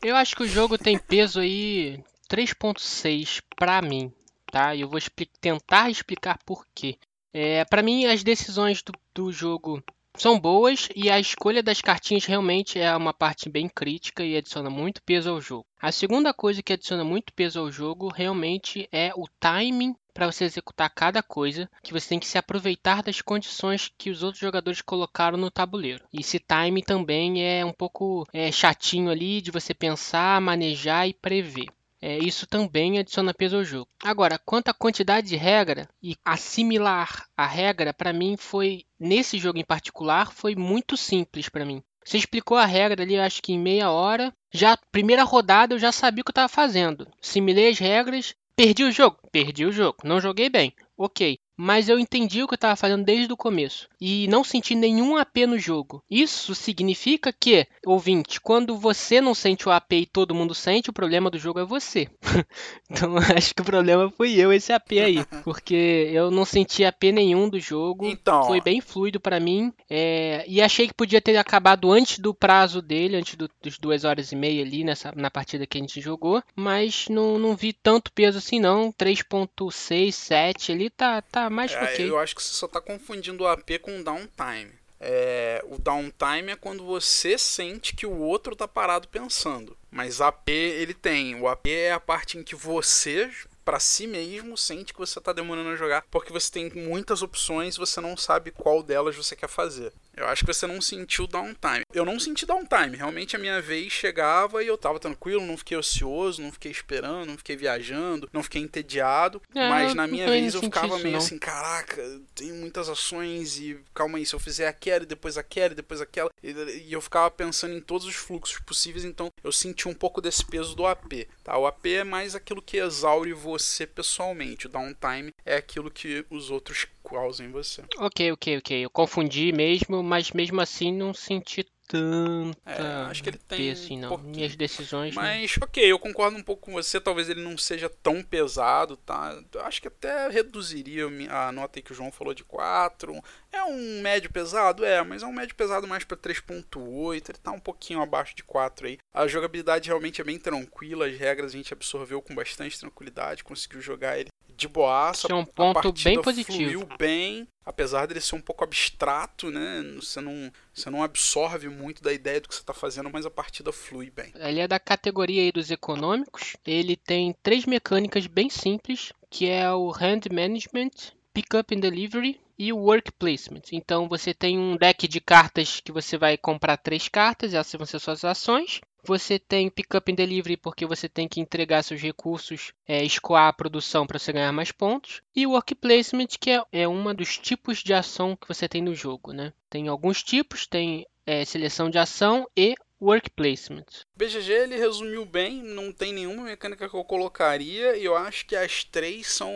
[0.00, 2.00] Eu acho que o jogo tem peso aí
[2.30, 4.12] 3.6 para mim,
[4.50, 4.74] tá?
[4.74, 5.00] E eu vou
[5.40, 6.96] tentar explicar por quê.
[7.32, 9.82] É, para mim, as decisões do, do jogo
[10.16, 14.70] são boas e a escolha das cartinhas realmente é uma parte bem crítica e adiciona
[14.70, 15.66] muito peso ao jogo.
[15.80, 20.44] A segunda coisa que adiciona muito peso ao jogo realmente é o timing para você
[20.44, 24.80] executar cada coisa, que você tem que se aproveitar das condições que os outros jogadores
[24.80, 26.06] colocaram no tabuleiro.
[26.10, 31.12] E esse time também é um pouco é, chatinho ali de você pensar, manejar e
[31.12, 31.66] prever.
[32.00, 33.88] É, isso também adiciona peso ao jogo.
[34.02, 39.58] Agora, quanto à quantidade de regra e assimilar a regra, para mim foi nesse jogo
[39.58, 41.82] em particular foi muito simples para mim.
[42.04, 44.32] Você explicou a regra ali, acho que em meia hora.
[44.52, 47.08] Já primeira rodada eu já sabia o que eu estava fazendo.
[47.20, 50.72] Similei as regras, perdi o jogo, perdi o jogo, não joguei bem.
[50.96, 54.74] Ok, mas eu entendi o que eu estava fazendo desde o começo e não senti
[54.74, 56.02] nenhum AP no jogo.
[56.10, 60.92] Isso significa que, ouvinte, quando você não sente o AP e todo mundo sente, o
[60.92, 62.08] problema do jogo é você.
[62.90, 67.04] então acho que o problema foi eu esse AP aí, porque eu não senti AP
[67.04, 68.06] nenhum do jogo.
[68.06, 70.44] Então, foi bem fluido para mim é...
[70.46, 74.32] e achei que podia ter acabado antes do prazo dele, antes do, dos duas horas
[74.32, 78.12] e meia ali nessa na partida que a gente jogou, mas não, não vi tanto
[78.12, 78.92] peso assim não.
[78.92, 82.10] 3.6, 7 ali tá tá mais é, ok.
[82.10, 84.72] Eu acho que você só está confundindo o AP com o downtime.
[84.98, 89.76] É, o downtime é quando você sente que o outro está parado pensando.
[89.90, 91.40] Mas AP ele tem.
[91.40, 93.30] O AP é a parte em que você,
[93.64, 97.74] para si mesmo, sente que você está demorando a jogar, porque você tem muitas opções
[97.74, 99.92] e você não sabe qual delas você quer fazer.
[100.16, 101.82] Eu acho que você não sentiu downtime.
[101.92, 102.96] Eu não senti downtime.
[102.96, 107.26] Realmente a minha vez chegava e eu tava tranquilo, não fiquei ocioso, não fiquei esperando,
[107.26, 109.42] não fiquei viajando, não fiquei entediado.
[109.54, 111.18] É, mas na minha vez eu ficava isso, meio não.
[111.18, 112.02] assim, caraca,
[112.34, 116.00] tem muitas ações e calma aí, se eu fizer aquela e depois aquela e depois
[116.00, 116.30] aquela.
[116.42, 116.50] E,
[116.86, 120.44] e eu ficava pensando em todos os fluxos possíveis, então eu senti um pouco desse
[120.44, 121.26] peso do AP.
[121.44, 121.58] Tá?
[121.58, 124.66] O AP é mais aquilo que exaure você pessoalmente.
[124.66, 127.82] O downtime é aquilo que os outros causam em você.
[127.98, 128.84] Ok, ok, ok.
[128.84, 133.84] Eu confundi mesmo, mas mesmo assim não senti tanta É, acho que ele tem peso
[133.84, 134.08] assim, não.
[134.08, 134.30] pouquinho.
[134.34, 135.14] Minhas decisões.
[135.14, 135.22] né?
[135.22, 137.00] Mas, ok, eu concordo um pouco com você.
[137.00, 139.40] Talvez ele não seja tão pesado, tá?
[139.54, 143.14] Eu Acho que até reduziria a nota aí que o João falou de 4.
[143.52, 144.84] É um médio pesado?
[144.84, 147.28] É, mas é um médio pesado mais pra 3.8.
[147.30, 148.98] Ele tá um pouquinho abaixo de 4 aí.
[149.14, 151.06] A jogabilidade realmente é bem tranquila.
[151.06, 153.44] As regras a gente absorveu com bastante tranquilidade.
[153.44, 155.26] Conseguiu jogar ele de boaça.
[155.26, 156.56] Isso é um ponto bem positivo.
[156.56, 159.82] Fluiu bem, apesar dele ser um pouco abstrato, né?
[159.96, 163.30] Você não, você não absorve muito da ideia do que você está fazendo, mas a
[163.30, 164.32] partida flui bem.
[164.34, 166.56] Ele é da categoria aí dos econômicos.
[166.66, 172.40] Ele tem três mecânicas bem simples, que é o Hand Management, Pick Up and Delivery
[172.58, 173.62] e o Work Placement.
[173.72, 177.86] Então você tem um deck de cartas que você vai comprar três cartas, essas vão
[177.86, 178.80] ser suas ações.
[179.04, 183.46] Você tem Pick Up and Delivery porque você tem que entregar seus recursos, é, escoar
[183.46, 185.22] a produção para você ganhar mais pontos.
[185.34, 188.82] E o Work Placement, que é, é uma dos tipos de ação que você tem
[188.82, 189.32] no jogo.
[189.32, 189.52] Né?
[189.70, 193.84] Tem alguns tipos, tem é, seleção de ação e Work Placement.
[194.16, 198.56] BGG ele resumiu bem, não tem nenhuma mecânica que eu colocaria, e eu acho que
[198.56, 199.52] as três são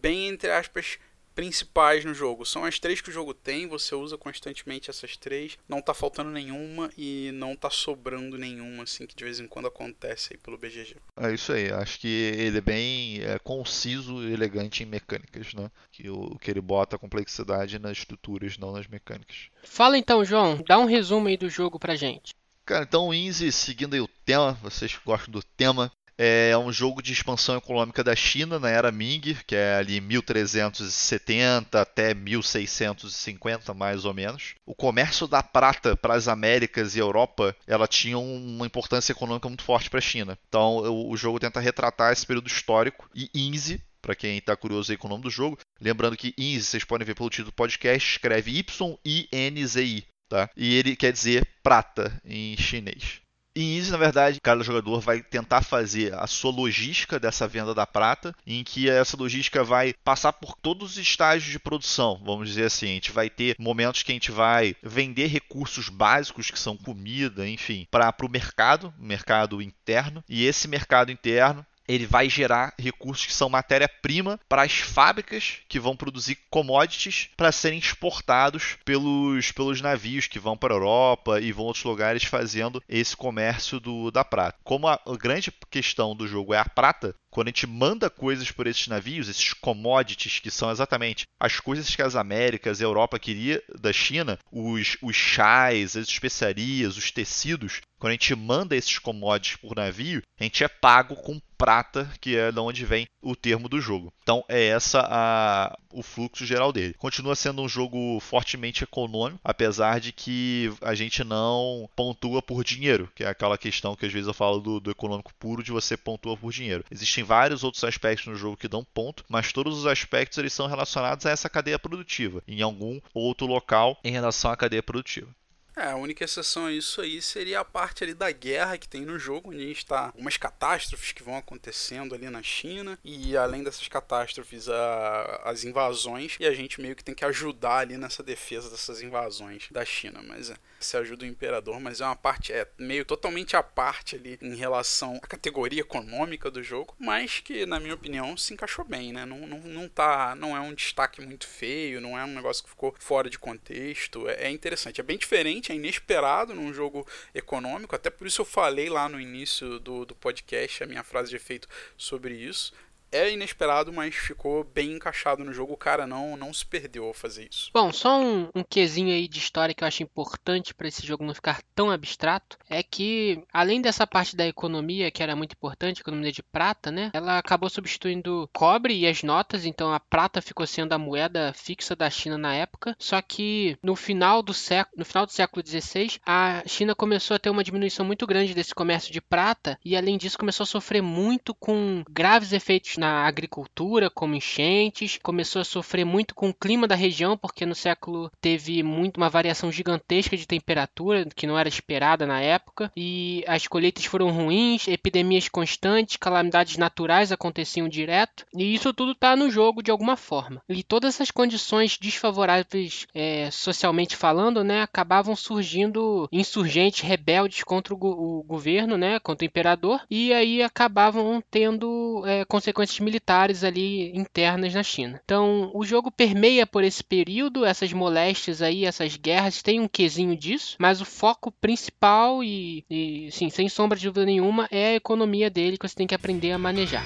[0.00, 0.98] bem, entre aspas,
[1.34, 2.44] principais no jogo.
[2.44, 6.30] São as três que o jogo tem, você usa constantemente essas três, não tá faltando
[6.30, 10.58] nenhuma e não tá sobrando nenhuma, assim, que de vez em quando acontece aí pelo
[10.58, 10.96] BGG.
[11.16, 15.70] É isso aí, acho que ele é bem é, conciso e elegante em mecânicas, né?
[15.90, 19.48] Que o que ele bota a complexidade nas estruturas, não nas mecânicas.
[19.62, 22.34] Fala então, João, dá um resumo aí do jogo pra gente.
[22.64, 26.72] Cara, então o Inzi, seguindo aí o tema, vocês que gostam do tema, é um
[26.72, 33.74] jogo de expansão econômica da China na era Ming, que é ali 1370 até 1650
[33.74, 34.54] mais ou menos.
[34.66, 39.64] O comércio da prata para as Américas e Europa, ela tinha uma importância econômica muito
[39.64, 40.38] forte para a China.
[40.48, 44.98] Então o, jogo tenta retratar esse período histórico e Inzi para quem está curioso aí
[44.98, 45.58] com o nome do jogo.
[45.80, 50.50] Lembrando que Inzi, vocês podem ver pelo título do podcast, escreve Y-I-N-Z-I, tá?
[50.54, 53.23] E ele quer dizer prata em chinês.
[53.56, 57.86] Em Easy, na verdade, cada jogador vai tentar fazer a sua logística dessa venda da
[57.86, 62.64] prata, em que essa logística vai passar por todos os estágios de produção, vamos dizer
[62.64, 62.86] assim.
[62.86, 67.48] A gente vai ter momentos que a gente vai vender recursos básicos, que são comida,
[67.48, 73.32] enfim, para o mercado, mercado interno, e esse mercado interno ele vai gerar recursos que
[73.32, 80.26] são matéria-prima para as fábricas que vão produzir commodities para serem exportados pelos, pelos navios
[80.26, 84.24] que vão para a Europa e vão a outros lugares fazendo esse comércio do, da
[84.24, 84.58] prata.
[84.62, 88.52] Como a, a grande questão do jogo é a prata, quando a gente manda coisas
[88.52, 92.86] por esses navios, esses commodities, que são exatamente as coisas que as Américas e a
[92.86, 98.76] Europa queria da China, os, os chás, as especiarias, os tecidos, quando a gente manda
[98.76, 103.06] esses commodities por navio, a gente é pago com prata, que é de onde vem
[103.22, 104.12] o termo do jogo.
[104.22, 106.94] Então é essa a, o fluxo geral dele.
[106.98, 113.10] Continua sendo um jogo fortemente econômico, apesar de que a gente não pontua por dinheiro,
[113.14, 115.96] que é aquela questão que às vezes eu falo do, do econômico puro de você
[115.96, 116.84] pontua por dinheiro.
[116.90, 120.66] Existem vários outros aspectos no jogo que dão ponto, mas todos os aspectos eles são
[120.66, 125.28] relacionados a essa cadeia produtiva, em algum outro local em relação à cadeia produtiva.
[125.76, 129.04] É, a única exceção a isso aí seria a parte ali da guerra que tem
[129.04, 133.36] no jogo, onde a gente tá umas catástrofes que vão acontecendo ali na China, e
[133.36, 137.96] além dessas catástrofes, a, as invasões, e a gente meio que tem que ajudar ali
[137.96, 142.16] nessa defesa dessas invasões da China, mas é, se ajuda o imperador, mas é uma
[142.16, 147.40] parte, é meio totalmente à parte ali em relação à categoria econômica do jogo, mas
[147.40, 149.24] que, na minha opinião, se encaixou bem, né?
[149.24, 152.70] Não, não, não tá, não é um destaque muito feio, não é um negócio que
[152.70, 157.94] ficou fora de contexto, é, é interessante, é bem diferente, é inesperado num jogo econômico,
[157.94, 161.36] até por isso eu falei lá no início do, do podcast a minha frase de
[161.36, 162.72] efeito sobre isso.
[163.14, 165.72] É inesperado, mas ficou bem encaixado no jogo.
[165.72, 167.70] O cara não, não se perdeu ao fazer isso.
[167.72, 171.24] Bom, só um, um quesinho aí de história que eu acho importante para esse jogo
[171.24, 176.00] não ficar tão abstrato é que, além dessa parte da economia, que era muito importante,
[176.00, 177.12] economia de prata, né?
[177.14, 181.94] Ela acabou substituindo cobre e as notas, então a prata ficou sendo a moeda fixa
[181.94, 182.96] da China na época.
[182.98, 187.38] Só que no final do século, no final do século XVI, a China começou a
[187.38, 191.00] ter uma diminuição muito grande desse comércio de prata e, além disso, começou a sofrer
[191.00, 196.88] muito com graves efeitos na agricultura, como enchentes, começou a sofrer muito com o clima
[196.88, 201.68] da região, porque no século teve muito uma variação gigantesca de temperatura que não era
[201.68, 208.74] esperada na época, e as colheitas foram ruins, epidemias constantes, calamidades naturais aconteciam direto, e
[208.74, 210.62] isso tudo está no jogo de alguma forma.
[210.66, 217.98] E todas essas condições desfavoráveis é, socialmente falando, né, acabavam surgindo insurgentes rebeldes contra o,
[217.98, 224.74] o, governo, né, contra o imperador, e aí acabavam tendo é, consequências militares ali internas
[224.74, 225.20] na China.
[225.24, 230.36] Então, o jogo permeia por esse período, essas moléstias aí, essas guerras, tem um quesinho
[230.36, 234.94] disso, mas o foco principal e, e sim, sem sombra de dúvida nenhuma, é a
[234.94, 237.04] economia dele que você tem que aprender a manejar.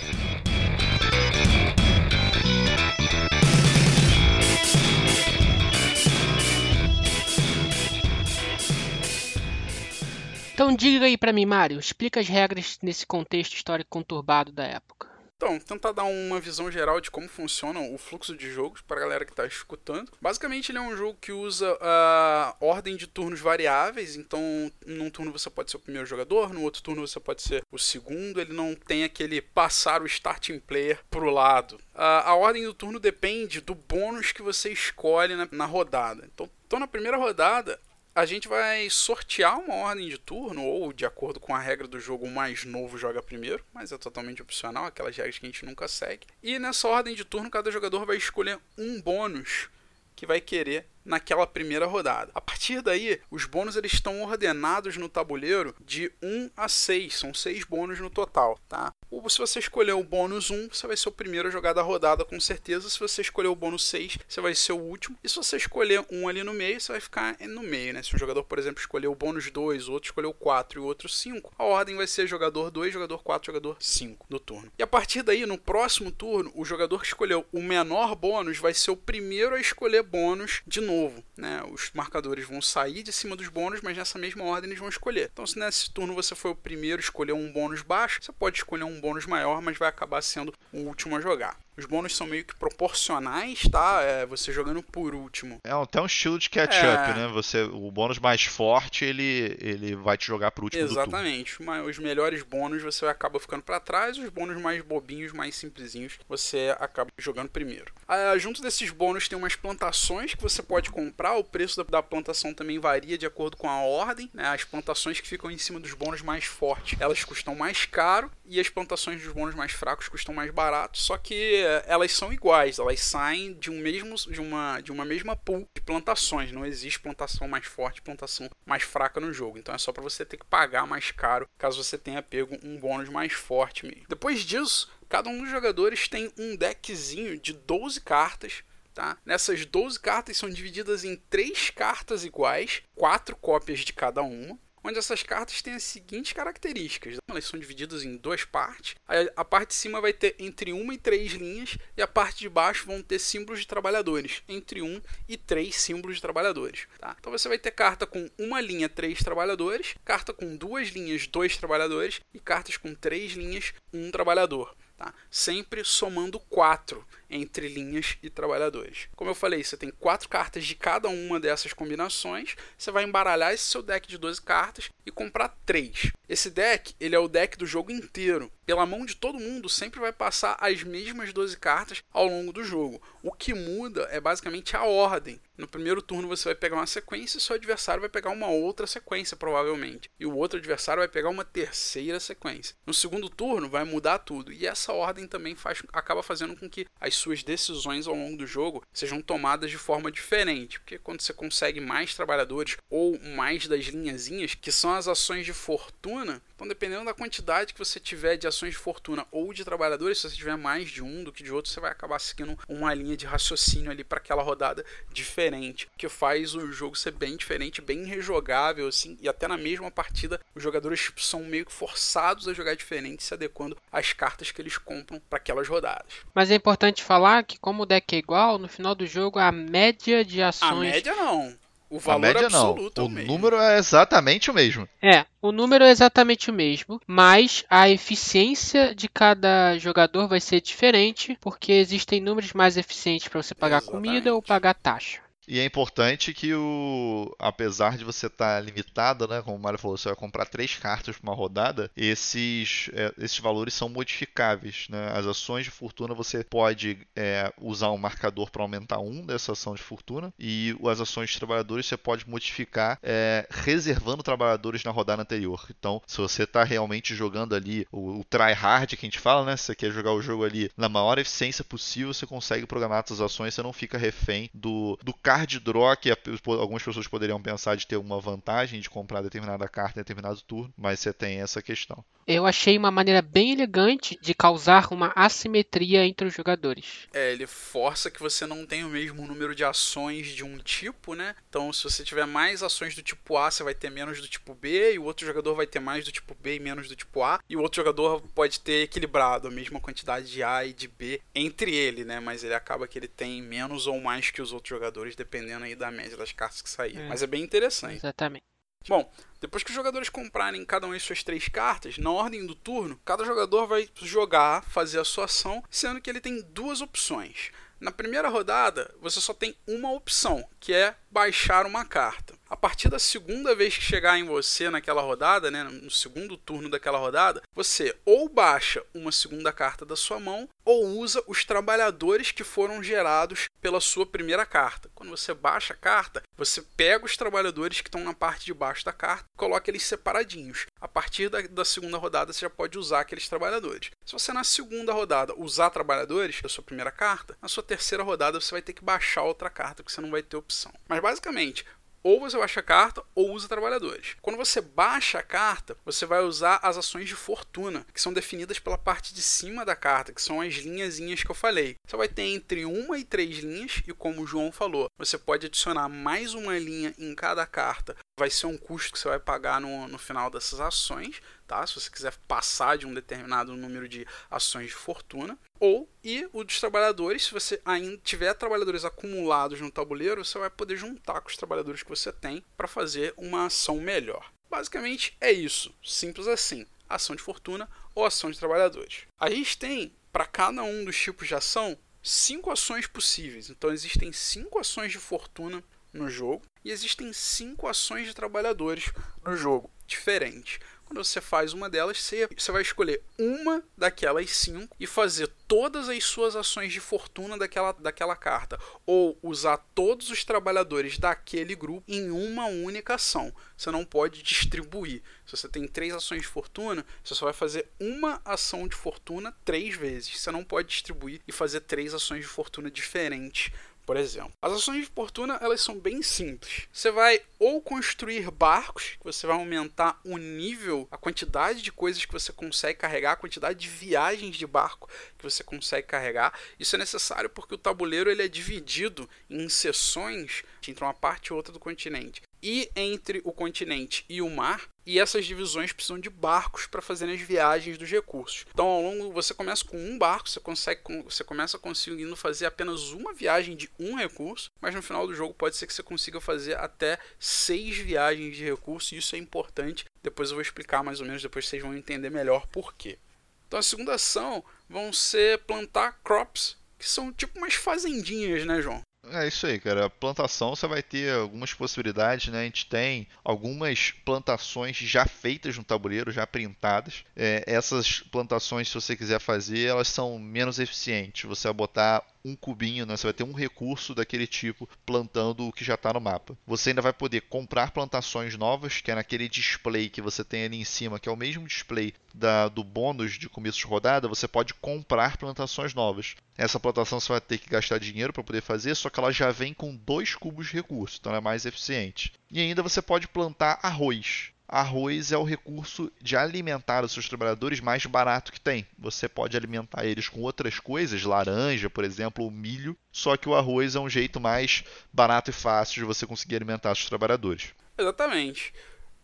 [10.58, 15.08] Então diga aí para mim, Mário, explica as regras nesse contexto histórico conturbado da época.
[15.40, 19.00] Então, tentar dar uma visão geral de como funciona o fluxo de jogos para a
[19.00, 20.10] galera que está escutando.
[20.20, 24.16] Basicamente, ele é um jogo que usa a ordem de turnos variáveis.
[24.16, 24.40] Então,
[24.84, 27.78] num turno você pode ser o primeiro jogador, no outro turno você pode ser o
[27.78, 28.40] segundo.
[28.40, 31.78] Ele não tem aquele passar o starting player pro lado.
[31.94, 36.28] A, a ordem do turno depende do bônus que você escolhe na, na rodada.
[36.34, 37.80] Então, então, na primeira rodada,
[38.18, 42.00] a gente vai sortear uma ordem de turno, ou de acordo com a regra do
[42.00, 45.64] jogo, o mais novo joga primeiro, mas é totalmente opcional, aquelas regras que a gente
[45.64, 46.26] nunca segue.
[46.42, 49.68] E nessa ordem de turno, cada jogador vai escolher um bônus
[50.16, 52.32] que vai querer naquela primeira rodada.
[52.34, 57.32] A partir daí, os bônus eles estão ordenados no tabuleiro de 1 a 6, são
[57.32, 58.92] 6 bônus no total, tá?
[59.28, 62.24] Se você escolher o bônus 1, você vai ser o primeiro a jogar da rodada
[62.24, 62.88] com certeza.
[62.88, 65.18] Se você escolher o bônus 6, você vai ser o último.
[65.22, 68.02] E se você escolher um ali no meio, você vai ficar no meio, né?
[68.02, 70.82] Se um jogador, por exemplo, escolher o bônus 2, o outro escolher o 4 e
[70.82, 74.72] o outro 5, a ordem vai ser jogador 2, jogador 4, jogador 5 do turno.
[74.78, 78.72] E a partir daí, no próximo turno, o jogador que escolheu o menor bônus vai
[78.72, 81.62] ser o primeiro a escolher bônus de novo, né?
[81.70, 85.30] Os marcadores vão sair de cima dos bônus, mas nessa mesma ordem eles vão escolher.
[85.32, 88.56] Então, se nesse turno você foi o primeiro a escolher um bônus baixo, você pode
[88.56, 91.56] escolher um bônus maior, mas vai acabar sendo o último a jogar.
[91.78, 94.00] Os bônus são meio que proporcionais, tá?
[94.02, 95.60] É, você jogando por último.
[95.62, 97.14] É até um estilo de catch-up, é...
[97.14, 97.28] né?
[97.28, 101.58] Você, o bônus mais forte, ele, ele vai te jogar pro último Exatamente.
[101.86, 106.74] Os melhores bônus você acaba ficando para trás, os bônus mais bobinhos, mais simplesinhos, você
[106.80, 107.92] acaba jogando primeiro.
[108.08, 112.02] Ah, junto desses bônus tem umas plantações que você pode comprar, o preço da, da
[112.02, 114.48] plantação também varia de acordo com a ordem, né?
[114.48, 118.58] As plantações que ficam em cima dos bônus mais fortes, elas custam mais caro, e
[118.58, 123.00] as plantações dos bônus mais fracos custam mais barato, só que elas são iguais, elas
[123.00, 127.48] saem de um mesmo de uma de uma mesma pool de plantações, não existe plantação
[127.48, 129.58] mais forte, plantação mais fraca no jogo.
[129.58, 132.78] Então é só para você ter que pagar mais caro caso você tenha pego um
[132.78, 134.06] bônus mais forte mesmo.
[134.08, 138.62] Depois disso, cada um dos jogadores tem um deckzinho de 12 cartas
[138.98, 139.16] Tá?
[139.24, 144.98] Nessas 12 cartas são divididas em três cartas iguais, quatro cópias de cada uma onde
[144.98, 147.18] essas cartas têm as seguintes características.
[147.28, 148.94] Elas são divididas em duas partes.
[149.36, 152.48] A, parte de cima vai ter entre uma e três linhas e a parte de
[152.48, 156.86] baixo vão ter símbolos de trabalhadores, entre um e três símbolos de trabalhadores.
[156.98, 157.14] Tá?
[157.20, 161.56] Então você vai ter carta com uma linha, três trabalhadores, carta com duas linhas, dois
[161.56, 164.74] trabalhadores e cartas com três linhas, um trabalhador.
[164.96, 165.14] Tá?
[165.30, 169.08] Sempre somando quatro entre linhas e trabalhadores.
[169.14, 172.56] Como eu falei, você tem quatro cartas de cada uma dessas combinações.
[172.76, 176.12] Você vai embaralhar esse seu deck de 12 cartas e comprar três.
[176.28, 178.50] Esse deck, ele é o deck do jogo inteiro.
[178.66, 182.62] Pela mão de todo mundo, sempre vai passar as mesmas 12 cartas ao longo do
[182.62, 183.00] jogo.
[183.22, 185.40] O que muda é basicamente a ordem.
[185.56, 188.86] No primeiro turno você vai pegar uma sequência e seu adversário vai pegar uma outra
[188.86, 190.10] sequência, provavelmente.
[190.20, 192.76] E o outro adversário vai pegar uma terceira sequência.
[192.86, 194.52] No segundo turno vai mudar tudo.
[194.52, 198.46] E essa ordem também faz, acaba fazendo com que as suas decisões ao longo do
[198.46, 203.84] jogo sejam tomadas de forma diferente, porque quando você consegue mais trabalhadores ou mais das
[203.86, 208.48] linhazinhas, que são as ações de fortuna, então dependendo da quantidade que você tiver de
[208.48, 211.52] ações de fortuna ou de trabalhadores, se você tiver mais de um do que de
[211.52, 216.08] outro, você vai acabar seguindo uma linha de raciocínio ali para aquela rodada diferente, que
[216.08, 220.60] faz o jogo ser bem diferente, bem rejogável assim, e até na mesma partida os
[220.60, 225.22] jogadores são meio que forçados a jogar diferente, se adequando às cartas que eles compram
[225.30, 226.12] para aquelas rodadas.
[226.34, 229.52] Mas é importante falar que, como o deck é igual, no final do jogo a
[229.52, 230.72] média de ações.
[230.72, 231.56] A média não.
[231.90, 233.18] O valor a média absoluto não.
[233.18, 234.88] É o, o número é exatamente o mesmo.
[235.02, 240.60] É, o número é exatamente o mesmo, mas a eficiência de cada jogador vai ser
[240.60, 244.06] diferente, porque existem números mais eficientes para você pagar exatamente.
[244.06, 245.20] comida ou pagar taxa.
[245.48, 247.34] E é importante que o.
[247.38, 249.40] Apesar de você estar tá limitado, né?
[249.40, 253.38] Como o Mário falou, você vai comprar três cartas para uma rodada, esses, é, esses
[253.38, 254.86] valores são modificáveis.
[254.90, 255.10] Né?
[255.14, 259.74] As ações de fortuna você pode é, usar um marcador para aumentar um dessa ação
[259.74, 260.32] de fortuna.
[260.38, 265.66] E as ações de trabalhadores você pode modificar é, reservando trabalhadores na rodada anterior.
[265.70, 269.46] Então, se você está realmente jogando ali o, o try hard que a gente fala,
[269.46, 269.56] né?
[269.56, 273.22] Se você quer jogar o jogo ali na maior eficiência possível, você consegue programar suas
[273.22, 276.10] ações, você não fica refém do, do card draw, que
[276.46, 280.72] algumas pessoas poderiam pensar de ter uma vantagem de comprar determinada carta em determinado turno,
[280.76, 282.04] mas você tem essa questão.
[282.26, 287.08] Eu achei uma maneira bem elegante de causar uma assimetria entre os jogadores.
[287.14, 291.14] É, ele força que você não tenha o mesmo número de ações de um tipo,
[291.14, 291.34] né?
[291.48, 294.54] Então, se você tiver mais ações do tipo A, você vai ter menos do tipo
[294.54, 297.22] B, e o outro jogador vai ter mais do tipo B e menos do tipo
[297.22, 300.86] A, e o outro jogador pode ter equilibrado a mesma quantidade de A e de
[300.86, 302.20] B entre ele, né?
[302.20, 305.27] Mas ele acaba que ele tem menos ou mais que os outros jogadores, dependendo
[305.64, 307.02] aí da média das cartas que saíram.
[307.02, 307.08] É.
[307.08, 307.96] Mas é bem interessante.
[307.96, 308.42] Exatamente.
[308.88, 309.10] Bom,
[309.40, 312.98] depois que os jogadores comprarem cada um de suas três cartas, na ordem do turno,
[313.04, 317.50] cada jogador vai jogar, fazer a sua ação, sendo que ele tem duas opções.
[317.80, 322.37] Na primeira rodada, você só tem uma opção, que é baixar uma carta.
[322.50, 326.70] A partir da segunda vez que chegar em você naquela rodada, né, no segundo turno
[326.70, 332.30] daquela rodada, você ou baixa uma segunda carta da sua mão ou usa os trabalhadores
[332.30, 334.90] que foram gerados pela sua primeira carta.
[334.94, 338.84] Quando você baixa a carta, você pega os trabalhadores que estão na parte de baixo
[338.84, 340.66] da carta e coloca eles separadinhos.
[340.80, 343.90] A partir da, da segunda rodada, você já pode usar aqueles trabalhadores.
[344.04, 348.40] Se você na segunda rodada usar trabalhadores da sua primeira carta, na sua terceira rodada
[348.40, 350.72] você vai ter que baixar outra carta, porque você não vai ter opção.
[350.88, 351.64] Mas basicamente,
[352.02, 354.16] ou você baixa a carta ou usa trabalhadores.
[354.22, 358.58] Quando você baixa a carta, você vai usar as ações de fortuna, que são definidas
[358.58, 361.76] pela parte de cima da carta, que são as linhazinhas que eu falei.
[361.86, 365.46] Você vai ter entre uma e três linhas, e como o João falou, você pode
[365.46, 367.96] adicionar mais uma linha em cada carta.
[368.18, 371.66] Vai ser um custo que você vai pagar no, no final dessas ações tá?
[371.66, 375.36] Se você quiser passar de um determinado número de ações de fortuna.
[375.58, 380.50] Ou, e o dos trabalhadores, se você ainda tiver trabalhadores acumulados no tabuleiro, você vai
[380.50, 384.30] poder juntar com os trabalhadores que você tem para fazer uma ação melhor.
[384.48, 389.06] Basicamente é isso, simples assim: ação de fortuna ou ação de trabalhadores.
[389.18, 393.50] A gente tem, para cada um dos tipos de ação, cinco ações possíveis.
[393.50, 398.92] Então existem cinco ações de fortuna no jogo e existem cinco ações de trabalhadores
[399.24, 400.58] no jogo, diferentes.
[400.88, 405.86] Quando você faz uma delas, você, você vai escolher uma daquelas cinco e fazer todas
[405.86, 408.58] as suas ações de fortuna daquela, daquela carta.
[408.86, 413.34] Ou usar todos os trabalhadores daquele grupo em uma única ação.
[413.54, 415.02] Você não pode distribuir.
[415.26, 419.36] Se você tem três ações de fortuna, você só vai fazer uma ação de fortuna
[419.44, 420.18] três vezes.
[420.18, 423.52] Você não pode distribuir e fazer três ações de fortuna diferentes
[423.88, 424.34] por exemplo.
[424.42, 426.68] As ações de fortuna elas são bem simples.
[426.70, 432.04] Você vai ou construir barcos, que você vai aumentar o nível, a quantidade de coisas
[432.04, 436.38] que você consegue carregar, a quantidade de viagens de barco que você consegue carregar.
[436.60, 441.32] Isso é necessário porque o tabuleiro ele é dividido em seções entre uma parte e
[441.32, 446.08] outra do continente e entre o continente e o mar, e essas divisões precisam de
[446.08, 448.46] barcos para fazerem as viagens dos recursos.
[448.52, 452.90] Então, ao longo você começa com um barco, você consegue você começa conseguindo fazer apenas
[452.92, 456.20] uma viagem de um recurso, mas no final do jogo pode ser que você consiga
[456.20, 459.84] fazer até seis viagens de recurso, e isso é importante.
[460.02, 462.98] Depois eu vou explicar mais ou menos, depois vocês vão entender melhor por quê.
[463.46, 468.82] Então, a segunda ação vão ser plantar crops, que são tipo umas fazendinhas, né, João?
[469.12, 469.88] É isso aí, cara.
[469.88, 472.40] Plantação você vai ter algumas possibilidades, né?
[472.40, 477.04] A gente tem algumas plantações já feitas no tabuleiro, já printadas.
[477.16, 481.24] É, essas plantações, se você quiser fazer, elas são menos eficientes.
[481.24, 482.96] Você vai botar um cubinho, né?
[482.96, 486.36] Você vai ter um recurso daquele tipo plantando o que já está no mapa.
[486.46, 490.60] Você ainda vai poder comprar plantações novas, que é naquele display que você tem ali
[490.60, 494.26] em cima, que é o mesmo display da, do bônus de começo de rodada, você
[494.26, 496.16] pode comprar plantações novas.
[496.36, 499.30] Essa plantação você vai ter que gastar dinheiro para poder fazer, só que ela já
[499.30, 502.12] vem com dois cubos de recurso, então ela é mais eficiente.
[502.30, 507.60] E ainda você pode plantar arroz arroz é o recurso de alimentar os seus trabalhadores
[507.60, 508.66] mais barato que tem.
[508.78, 513.34] Você pode alimentar eles com outras coisas, laranja, por exemplo, ou milho, só que o
[513.34, 517.52] arroz é um jeito mais barato e fácil de você conseguir alimentar os seus trabalhadores.
[517.76, 518.54] Exatamente.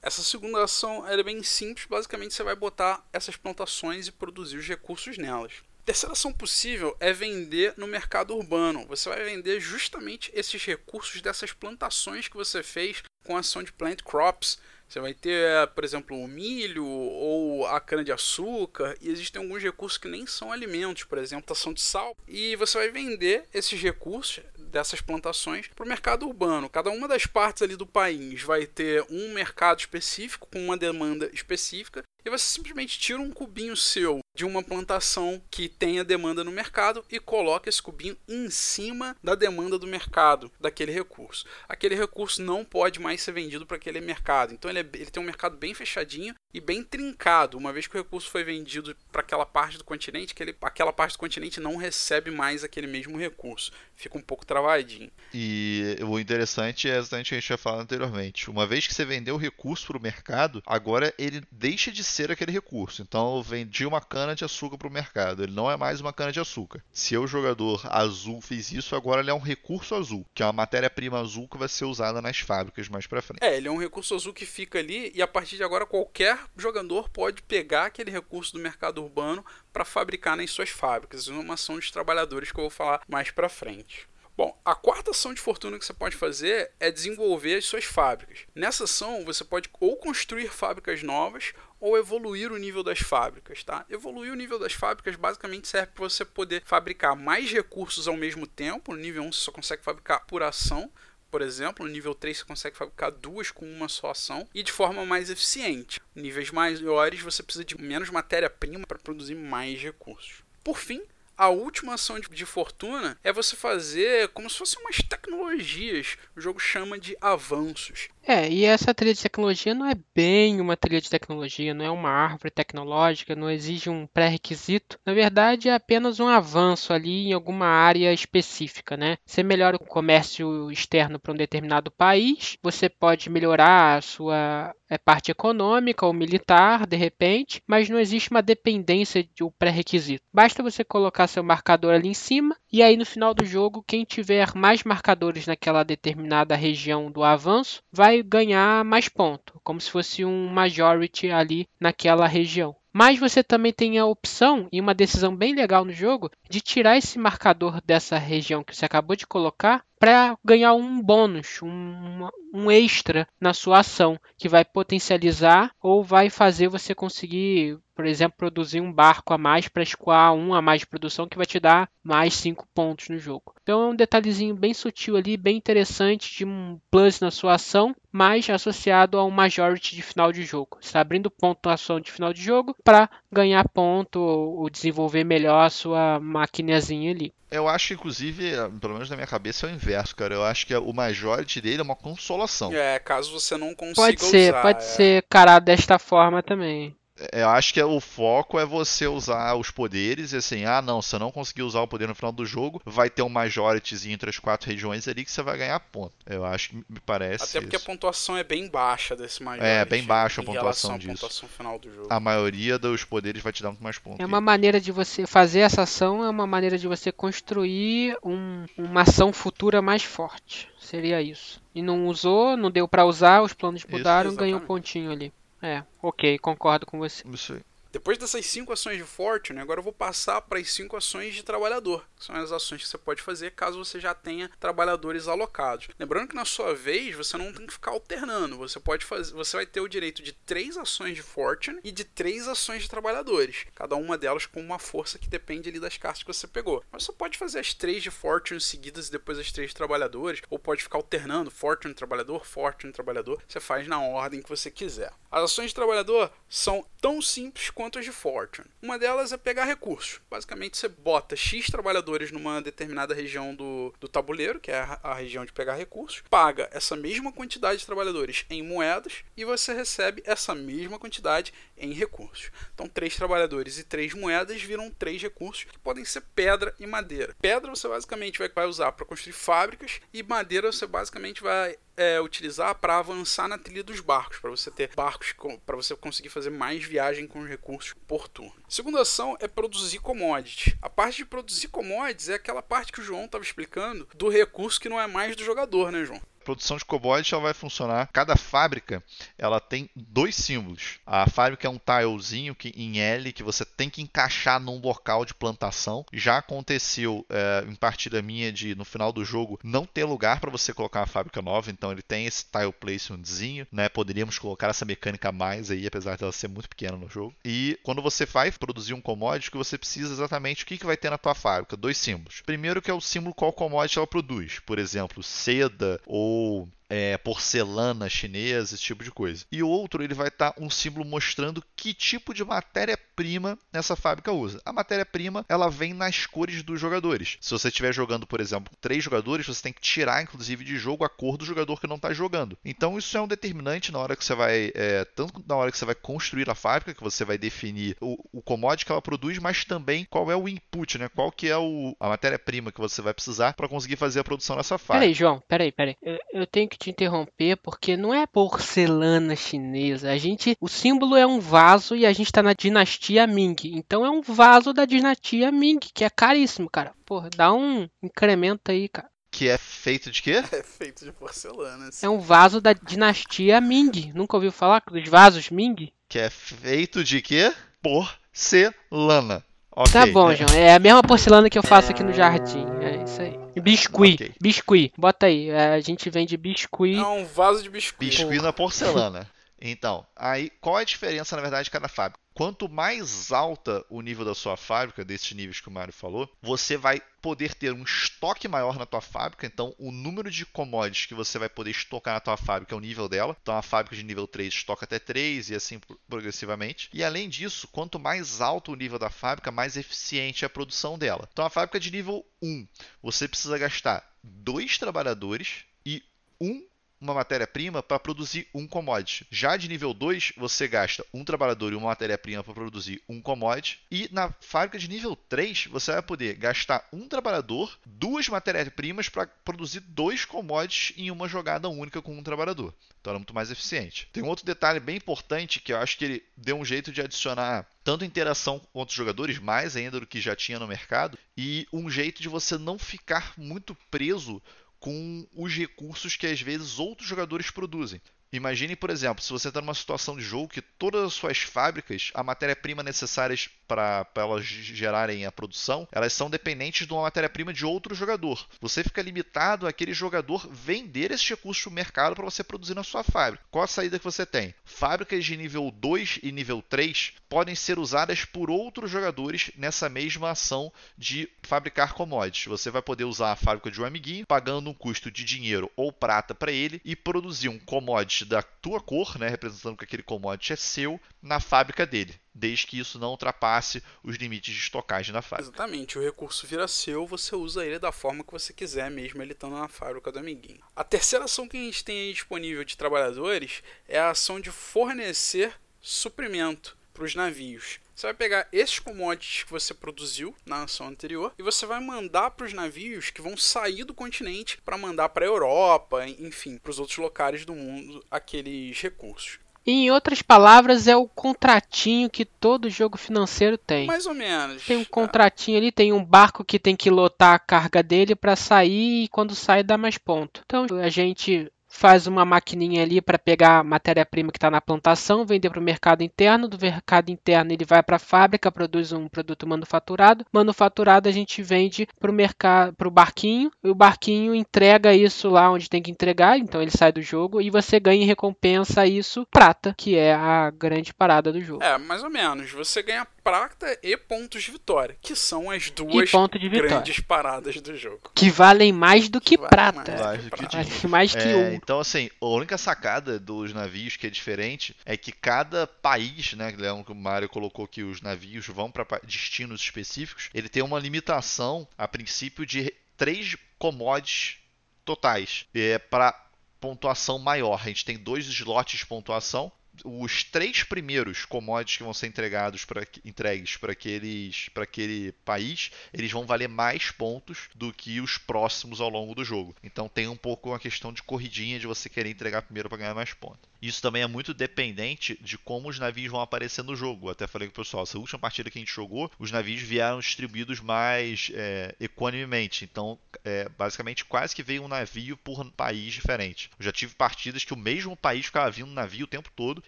[0.01, 4.67] Essa segunda ação é bem simples, basicamente você vai botar essas plantações e produzir os
[4.67, 5.53] recursos nelas.
[5.85, 8.87] Terceira ação possível é vender no mercado urbano.
[8.87, 13.71] Você vai vender justamente esses recursos dessas plantações que você fez com a ação de
[13.71, 14.59] plant crops
[14.89, 20.09] você vai ter, por exemplo, o milho ou a cana-de-açúcar, e existem alguns recursos que
[20.09, 22.17] nem são alimentos, por exemplo, ação de sal.
[22.29, 26.69] E você vai vender esses recursos dessas plantações para o mercado urbano.
[26.69, 31.31] Cada uma das partes ali do país vai ter um mercado específico com uma demanda
[31.33, 36.51] específica e você simplesmente tira um cubinho seu de uma plantação que tenha demanda no
[36.51, 41.47] mercado e coloca esse cubinho em cima da demanda do mercado daquele recurso.
[41.69, 44.53] Aquele recurso não pode mais ser vendido para aquele mercado.
[44.53, 47.57] Então ele, é, ele tem um mercado bem fechadinho e bem trincado.
[47.57, 51.13] Uma vez que o recurso foi vendido para aquela parte do continente, aquele, aquela parte
[51.13, 53.71] do continente não recebe mais aquele mesmo recurso.
[53.95, 55.13] Fica um pouco travadinho.
[55.33, 58.51] E o interessante é exatamente o que a gente já falado anteriormente.
[58.51, 62.31] Uma vez que você vendeu o recurso para o mercado, agora ele deixa de ser
[62.31, 63.03] aquele recurso.
[63.03, 65.43] Então eu vendi uma cana de açúcar para o mercado.
[65.43, 66.83] Ele não é mais uma cana de açúcar.
[66.93, 70.53] Se o jogador azul fez isso, agora ele é um recurso azul, que é uma
[70.53, 73.43] matéria-prima azul que vai ser usada nas fábricas mais para frente.
[73.43, 76.39] É, ele é um recurso azul que fica ali e a partir de agora qualquer
[76.57, 81.27] jogador pode pegar aquele recurso do mercado urbano para fabricar nas suas fábricas.
[81.27, 84.09] Uma ação dos trabalhadores que eu vou falar mais para frente.
[84.37, 88.41] Bom, a quarta ação de fortuna que você pode fazer é desenvolver as suas fábricas.
[88.53, 93.87] Nessa ação, você pode ou construir fábricas novas ou evoluir o nível das fábricas, tá?
[93.89, 98.45] Evoluir o nível das fábricas basicamente serve para você poder fabricar mais recursos ao mesmo
[98.45, 98.93] tempo.
[98.93, 100.91] No nível 1 você só consegue fabricar por ação,
[101.31, 104.73] por exemplo, no nível 3 você consegue fabricar duas com uma só ação e de
[104.73, 106.01] forma mais eficiente.
[106.13, 110.43] Níveis maiores você precisa de menos matéria-prima para produzir mais recursos.
[110.65, 111.03] Por fim,
[111.37, 116.17] a última ação de, de, fortuna é você fazer como se fossem umas tecnologias.
[116.37, 118.09] O jogo chama de avanços.
[118.27, 121.91] É, e essa trilha de tecnologia não é bem uma trilha de tecnologia, não é
[121.91, 124.99] uma árvore tecnológica, não exige um pré-requisito.
[125.05, 129.19] Na verdade, é apenas um avanço ali em alguma área específica, né?
[129.27, 134.99] Você melhora o comércio externo para um determinado país, você pode melhorar a sua é,
[134.99, 140.25] parte econômica ou militar, de repente, mas não existe uma dependência de um pré-requisito.
[140.33, 144.05] Basta você colocar seu marcador ali em cima e aí no final do jogo, quem
[144.05, 150.25] tiver mais marcadores naquela determinada região do avanço vai ganhar mais ponto, como se fosse
[150.25, 152.77] um majority ali naquela região.
[152.93, 156.97] Mas você também tem a opção, e uma decisão bem legal no jogo, de tirar
[156.97, 162.71] esse marcador dessa região que você acabou de colocar para ganhar um bônus, um, um
[162.71, 168.81] extra na sua ação, que vai potencializar ou vai fazer você conseguir por exemplo, produzir
[168.81, 171.89] um barco a mais para escoar um a mais de produção que vai te dar
[172.03, 173.55] mais 5 pontos no jogo.
[173.63, 177.95] Então é um detalhezinho bem sutil ali, bem interessante de um plus na sua ação,
[178.11, 180.79] mas associado a um majority de final de jogo.
[180.81, 185.71] Você está abrindo pontuação de final de jogo para ganhar ponto ou desenvolver melhor a
[185.71, 187.33] sua maquinazinha ali.
[187.55, 188.51] Eu acho, inclusive,
[188.81, 190.35] pelo menos na minha cabeça, é o inverso, cara.
[190.35, 192.73] Eu acho que o majority dele é uma consolação.
[192.73, 194.87] É, caso você não consiga Pode ser, usar, pode é.
[194.87, 196.97] ser carado desta forma também.
[197.33, 201.15] Eu acho que o foco é você usar os poderes e assim, ah não, se
[201.15, 204.31] eu não conseguir usar o poder no final do jogo, vai ter um majorityzinho entre
[204.31, 206.13] as quatro regiões ali que você vai ganhar ponto.
[206.27, 207.45] Eu acho que me parece.
[207.45, 207.85] Até porque isso.
[207.85, 209.65] a pontuação é bem baixa desse majority.
[209.67, 211.13] É, bem baixa a pontuação disso.
[211.13, 212.09] pontuação final do jogo.
[212.11, 214.19] A maioria dos poderes vai te dar muito mais pontos.
[214.19, 218.65] É uma maneira de você fazer essa ação, é uma maneira de você construir um-
[218.77, 220.69] uma ação futura mais forte.
[220.81, 221.63] Seria isso.
[221.73, 225.33] E não usou, não deu pra usar, os planos Isso, mudaram, ganhou um pontinho ali.
[225.65, 227.27] É, ok, concordo com você.
[227.27, 227.63] Isso aí.
[227.95, 231.45] Depois dessas cinco ações de Fortune, agora eu vou passar para as cinco ações de
[231.45, 235.87] trabalhador, que são as ações que você pode fazer caso você já tenha trabalhadores alocados.
[235.97, 239.59] Lembrando que na sua vez você não tem que ficar alternando, você pode fazer, você
[239.59, 243.65] vai ter o direito de três ações de Fortune e de três ações de trabalhadores,
[243.77, 246.83] cada uma delas com uma força que depende ali das cartas que você pegou.
[246.91, 250.43] Mas você pode fazer as três de Fortune seguidas e depois as três de trabalhadores,
[250.51, 253.41] ou pode ficar alternando Fortune trabalhador, Fortune trabalhador.
[253.47, 255.13] Você faz na ordem que você quiser.
[255.31, 258.69] As ações de trabalhador são tão simples quanto as de Fortune.
[258.83, 260.21] Uma delas é pegar recursos.
[260.31, 265.15] Basicamente, você bota X trabalhadores numa determinada região do, do tabuleiro, que é a, a
[265.15, 270.23] região de pegar recursos, paga essa mesma quantidade de trabalhadores em moedas e você recebe
[270.25, 272.51] essa mesma quantidade em recursos.
[272.75, 277.35] Então, três trabalhadores e três moedas viram três recursos que podem ser pedra e madeira.
[277.41, 282.75] Pedra você basicamente vai, usar para construir fábricas e madeira você basicamente vai é, utilizar
[282.77, 286.83] para avançar na trilha dos barcos, para você ter barcos para você conseguir fazer mais
[286.85, 288.55] viagem com os recursos por turno.
[288.69, 290.75] Segunda ação é produzir commodities.
[290.81, 294.81] A parte de produzir commodities é aquela parte que o João estava explicando do recurso
[294.81, 296.21] que não é mais do jogador, né, João?
[296.45, 298.09] Produção de commodity ela vai funcionar.
[298.13, 299.03] Cada fábrica
[299.37, 301.01] ela tem dois símbolos.
[301.07, 305.25] A fábrica é um tilezinho que, em L que você tem que encaixar num local
[305.25, 306.05] de plantação.
[306.13, 310.51] Já aconteceu é, em partida minha de no final do jogo não ter lugar para
[310.51, 313.89] você colocar uma fábrica nova, então ele tem esse tile placementzinho, né?
[313.89, 317.35] Poderíamos colocar essa mecânica mais aí, apesar dela ser muito pequena no jogo.
[317.45, 320.97] E quando você vai produzir um commodity, que você precisa exatamente o que, que vai
[320.97, 322.43] ter na tua fábrica, dois símbolos.
[322.45, 327.17] Primeiro que é o símbolo qual commodity ela produz, por exemplo, seda ou ou é,
[327.19, 329.45] porcelana chinesa, esse tipo de coisa.
[329.51, 333.97] E o outro ele vai estar tá um símbolo mostrando que tipo de matéria-prima essa
[333.97, 334.61] fábrica usa.
[334.65, 337.39] A matéria-prima ela vem nas cores dos jogadores.
[337.41, 341.05] Se você estiver jogando, por exemplo, três jogadores, você tem que tirar, inclusive, de jogo
[341.05, 342.59] a cor do jogador que não está jogando.
[342.65, 345.79] Então isso é um determinante na hora que você vai, é, tanto na hora que
[345.79, 349.39] você vai construir a fábrica, que você vai definir o, o commodity que ela produz,
[349.39, 351.09] mas também qual é o input, né?
[351.09, 354.57] Qual que é o, a matéria-prima que você vai precisar para conseguir fazer a produção
[354.57, 355.01] dessa fábrica.
[355.01, 355.97] Peraí, João, peraí, peraí.
[356.03, 360.11] Eu, eu tenho que te interromper porque não é porcelana chinesa.
[360.11, 363.57] A gente, o símbolo é um vaso e a gente tá na dinastia Ming.
[363.65, 366.93] Então é um vaso da dinastia Ming, que é caríssimo, cara.
[367.07, 369.09] Porra, dá um incremento aí, cara.
[369.31, 370.43] Que é feito de quê?
[370.53, 371.91] É feito de porcelana.
[372.03, 374.13] É um vaso da dinastia Ming.
[374.15, 375.93] Nunca ouviu falar dos vasos Ming?
[376.09, 377.53] Que é feito de quê?
[377.83, 379.45] Porcelana.
[379.77, 380.37] Okay, tá bom, é.
[380.37, 380.51] João.
[380.55, 382.65] É a mesma porcelana que eu faço aqui no jardim.
[382.81, 383.39] É isso aí.
[383.61, 384.15] Biscuit.
[384.15, 384.33] Okay.
[384.41, 384.93] Biscuit.
[384.97, 385.51] Bota aí.
[385.51, 386.97] É, a gente vende biscuit.
[386.97, 388.09] É um vaso de biscuit.
[388.09, 389.29] Biscuit na porcelana.
[389.61, 392.24] Então, aí qual é a diferença na verdade de cada fábrica?
[392.35, 396.77] Quanto mais alta o nível da sua fábrica, desses níveis que o Mário falou, você
[396.77, 399.47] vai poder ter um estoque maior na tua fábrica.
[399.47, 402.81] Então, o número de commodities que você vai poder estocar na tua fábrica é o
[402.81, 403.37] nível dela.
[403.41, 406.91] Então, a fábrica de nível 3 estoca até 3 e assim progressivamente.
[406.93, 410.99] E além disso, quanto mais alto o nível da fábrica, mais eficiente é a produção
[410.99, 411.29] dela.
[411.33, 412.67] Então, a fábrica de nível 1,
[413.01, 416.03] você precisa gastar dois trabalhadores e
[416.41, 416.67] um
[417.05, 419.27] uma matéria-prima para produzir um commodity.
[419.31, 423.81] Já de nível 2, você gasta um trabalhador e uma matéria-prima para produzir um commodity.
[423.91, 429.27] E na fábrica de nível 3, você vai poder gastar um trabalhador, duas matérias-primas para
[429.27, 432.75] produzir dois commodities em uma jogada única com um trabalhador.
[433.01, 434.09] Então é muito mais eficiente.
[434.13, 437.03] Tem um outro detalhe bem importante que eu acho que ele deu um jeito de
[437.03, 441.69] adicionar tanto interação com outros jogadores, mais ainda do que já tinha no mercado, e
[441.71, 444.43] um jeito de você não ficar muito preso
[444.85, 448.03] com os recursos que às vezes outros jogadores produzem.
[448.37, 452.11] Imagine, por exemplo, se você está numa situação de jogo que todas as suas fábricas,
[452.15, 457.65] a matéria-prima necessárias para elas gerarem a produção, elas são dependentes de uma matéria-prima de
[457.65, 458.47] outro jogador.
[458.61, 463.03] Você fica limitado àquele jogador vender esses recursos no mercado para você produzir na sua
[463.03, 463.45] fábrica.
[463.51, 464.55] Qual a saída que você tem?
[464.65, 470.31] Fábricas de nível 2 e nível 3 podem ser usadas por outros jogadores nessa mesma
[470.31, 472.47] ação de fabricar commodities.
[472.47, 475.93] Você vai poder usar a fábrica de um amiguinho, pagando um custo de dinheiro ou
[475.93, 480.53] prata para ele e produzir um commodity da tua cor, né, representando que aquele commodity
[480.53, 485.23] é seu, na fábrica dele, desde que isso não ultrapasse os limites de estocagem da
[485.23, 485.51] fábrica.
[485.51, 489.33] Exatamente, o recurso vira seu, você usa ele da forma que você quiser, mesmo ele
[489.33, 490.61] estando na fábrica do amiguinho.
[490.75, 495.55] A terceira ação que a gente tem disponível de trabalhadores é a ação de fornecer
[495.81, 497.79] suprimento para os navios.
[497.95, 502.33] Você vai pegar esses commodities que você produziu na ação anterior e você vai mandar
[502.33, 506.71] para os navios que vão sair do continente para mandar para a Europa, enfim, para
[506.71, 509.39] os outros locais do mundo aqueles recursos.
[509.67, 513.87] Em outras palavras, é o contratinho que todo jogo financeiro tem.
[513.87, 514.63] Mais ou menos.
[514.67, 518.37] Tem um contratinho ali, tem um barco que tem que lotar a carga dele para
[518.37, 520.43] sair e quando sai dá mais ponto.
[520.45, 525.27] Então a gente faz uma maquininha ali para pegar a matéria-prima que está na plantação,
[525.27, 526.47] vender para o mercado interno.
[526.47, 530.25] Do mercado interno ele vai para a fábrica, produz um produto manufaturado.
[530.33, 533.51] Manufaturado a gente vende para o mercado, para o barquinho.
[533.63, 537.41] E o barquinho entrega isso lá onde tem que entregar, então ele sai do jogo
[537.41, 541.63] e você ganha em recompensa isso prata, que é a grande parada do jogo.
[541.63, 542.53] É, mais ou menos.
[542.53, 546.11] Você ganha prata e pontos de vitória, que são as duas
[546.51, 548.11] grandes paradas do jogo.
[548.15, 549.97] Que valem mais do que, que prata.
[549.97, 551.55] Mais do que, vale mais que é, um.
[551.55, 556.53] Então, assim, a única sacada dos navios que é diferente é que cada país, né,
[556.53, 561.67] que o Mario colocou que os navios vão para destinos específicos, ele tem uma limitação,
[561.79, 564.37] a princípio, de três commodities
[564.85, 565.47] totais.
[565.55, 566.13] É para
[566.61, 567.61] pontuação maior.
[567.61, 569.51] A gente tem dois slots de pontuação
[569.85, 576.27] os três primeiros commodities que vão ser entregados pra, entregues para aquele país, eles vão
[576.27, 579.55] valer mais pontos do que os próximos ao longo do jogo.
[579.63, 582.95] Então tem um pouco uma questão de corridinha de você querer entregar primeiro para ganhar
[582.95, 583.54] mais pontos.
[583.67, 587.11] Isso também é muito dependente de como os navios vão aparecer no jogo.
[587.11, 590.01] Até falei com o pessoal, essa última partida que a gente jogou, os navios vieram
[590.01, 592.65] distribuídos mais é, equanimemente.
[592.65, 596.51] Então, é, basicamente, quase que veio um navio por país diferente.
[596.59, 599.63] Eu já tive partidas que o mesmo país ficava vindo navio o tempo todo.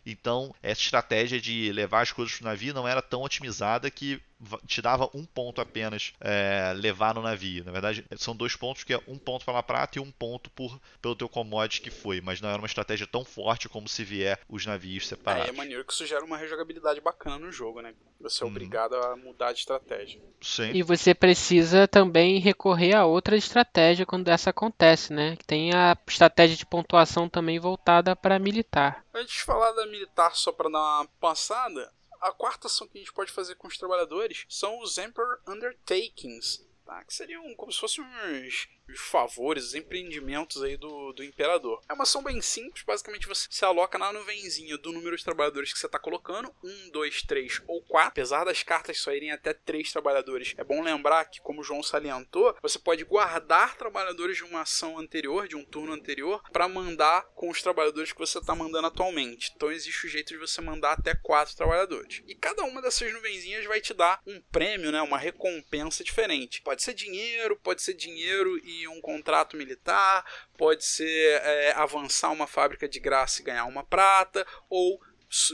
[0.05, 4.21] Então, essa estratégia de levar as coisas para o navio não era tão otimizada que
[4.67, 7.65] te dava um ponto apenas é, levar no navio.
[7.65, 10.79] Na verdade, são dois pontos, que é um ponto pela prata e um ponto por,
[11.01, 12.21] pelo teu commodity que foi.
[12.21, 15.49] Mas não era uma estratégia tão forte como se vier os navios separados.
[15.49, 17.95] É, é maneiro que isso gera uma rejogabilidade bacana no jogo, né?
[18.21, 18.51] Você é uhum.
[18.51, 20.21] obrigado a mudar de estratégia.
[20.41, 20.71] Sim.
[20.73, 25.37] E você precisa também recorrer a outra estratégia quando essa acontece, né?
[25.47, 29.05] Tem a estratégia de pontuação também voltada para militar.
[29.15, 31.91] Antes de falar da militar, só para dar uma passada,
[32.21, 36.67] a quarta ação que a gente pode fazer com os trabalhadores são os Emperor Undertakings,
[36.85, 37.05] tá?
[37.05, 41.81] que seriam como se fossem uns os favores, os empreendimentos aí do, do imperador.
[41.89, 45.73] É uma ação bem simples, basicamente você se aloca na nuvenzinha do número de trabalhadores
[45.73, 48.09] que você está colocando, um, dois, três ou quatro.
[48.09, 51.83] Apesar das cartas só irem até três trabalhadores, é bom lembrar que, como o João
[51.83, 57.27] salientou, você pode guardar trabalhadores de uma ação anterior, de um turno anterior, para mandar
[57.35, 59.53] com os trabalhadores que você está mandando atualmente.
[59.55, 62.23] Então existe o jeito de você mandar até quatro trabalhadores.
[62.27, 66.63] E cada uma dessas nuvenzinhas vai te dar um prêmio, né, uma recompensa diferente.
[66.63, 70.25] Pode ser dinheiro, pode ser dinheiro e um contrato militar,
[70.57, 75.01] pode ser é, avançar uma fábrica de graça e ganhar uma prata, ou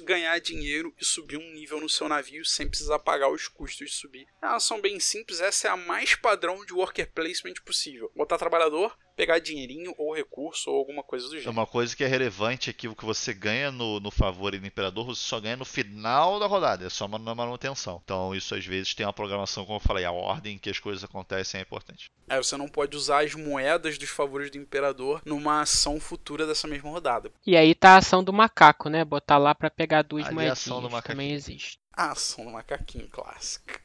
[0.05, 3.97] ganhar dinheiro e subir um nível no seu navio sem precisar pagar os custos de
[3.97, 4.27] subir.
[4.41, 8.11] Elas são bem simples, essa é a mais padrão de worker placement possível.
[8.15, 11.53] Botar trabalhador, pegar dinheirinho ou recurso ou alguma coisa do é gênero.
[11.53, 14.59] Uma coisa que é relevante é que o que você ganha no, no favor e
[14.59, 18.01] no imperador, você só ganha no final da rodada, é só na manutenção.
[18.03, 21.05] Então isso às vezes tem uma programação, como eu falei, a ordem que as coisas
[21.05, 22.11] acontecem é importante.
[22.29, 26.67] É, você não pode usar as moedas dos favores do imperador numa ação futura dessa
[26.67, 27.31] mesma rodada.
[27.47, 29.05] E aí tá a ação do macaco, né?
[29.05, 31.79] Botar lá para pegar duas Ali moedinhas, a ação do também existe.
[31.93, 33.81] A ação do macaquinho clássica.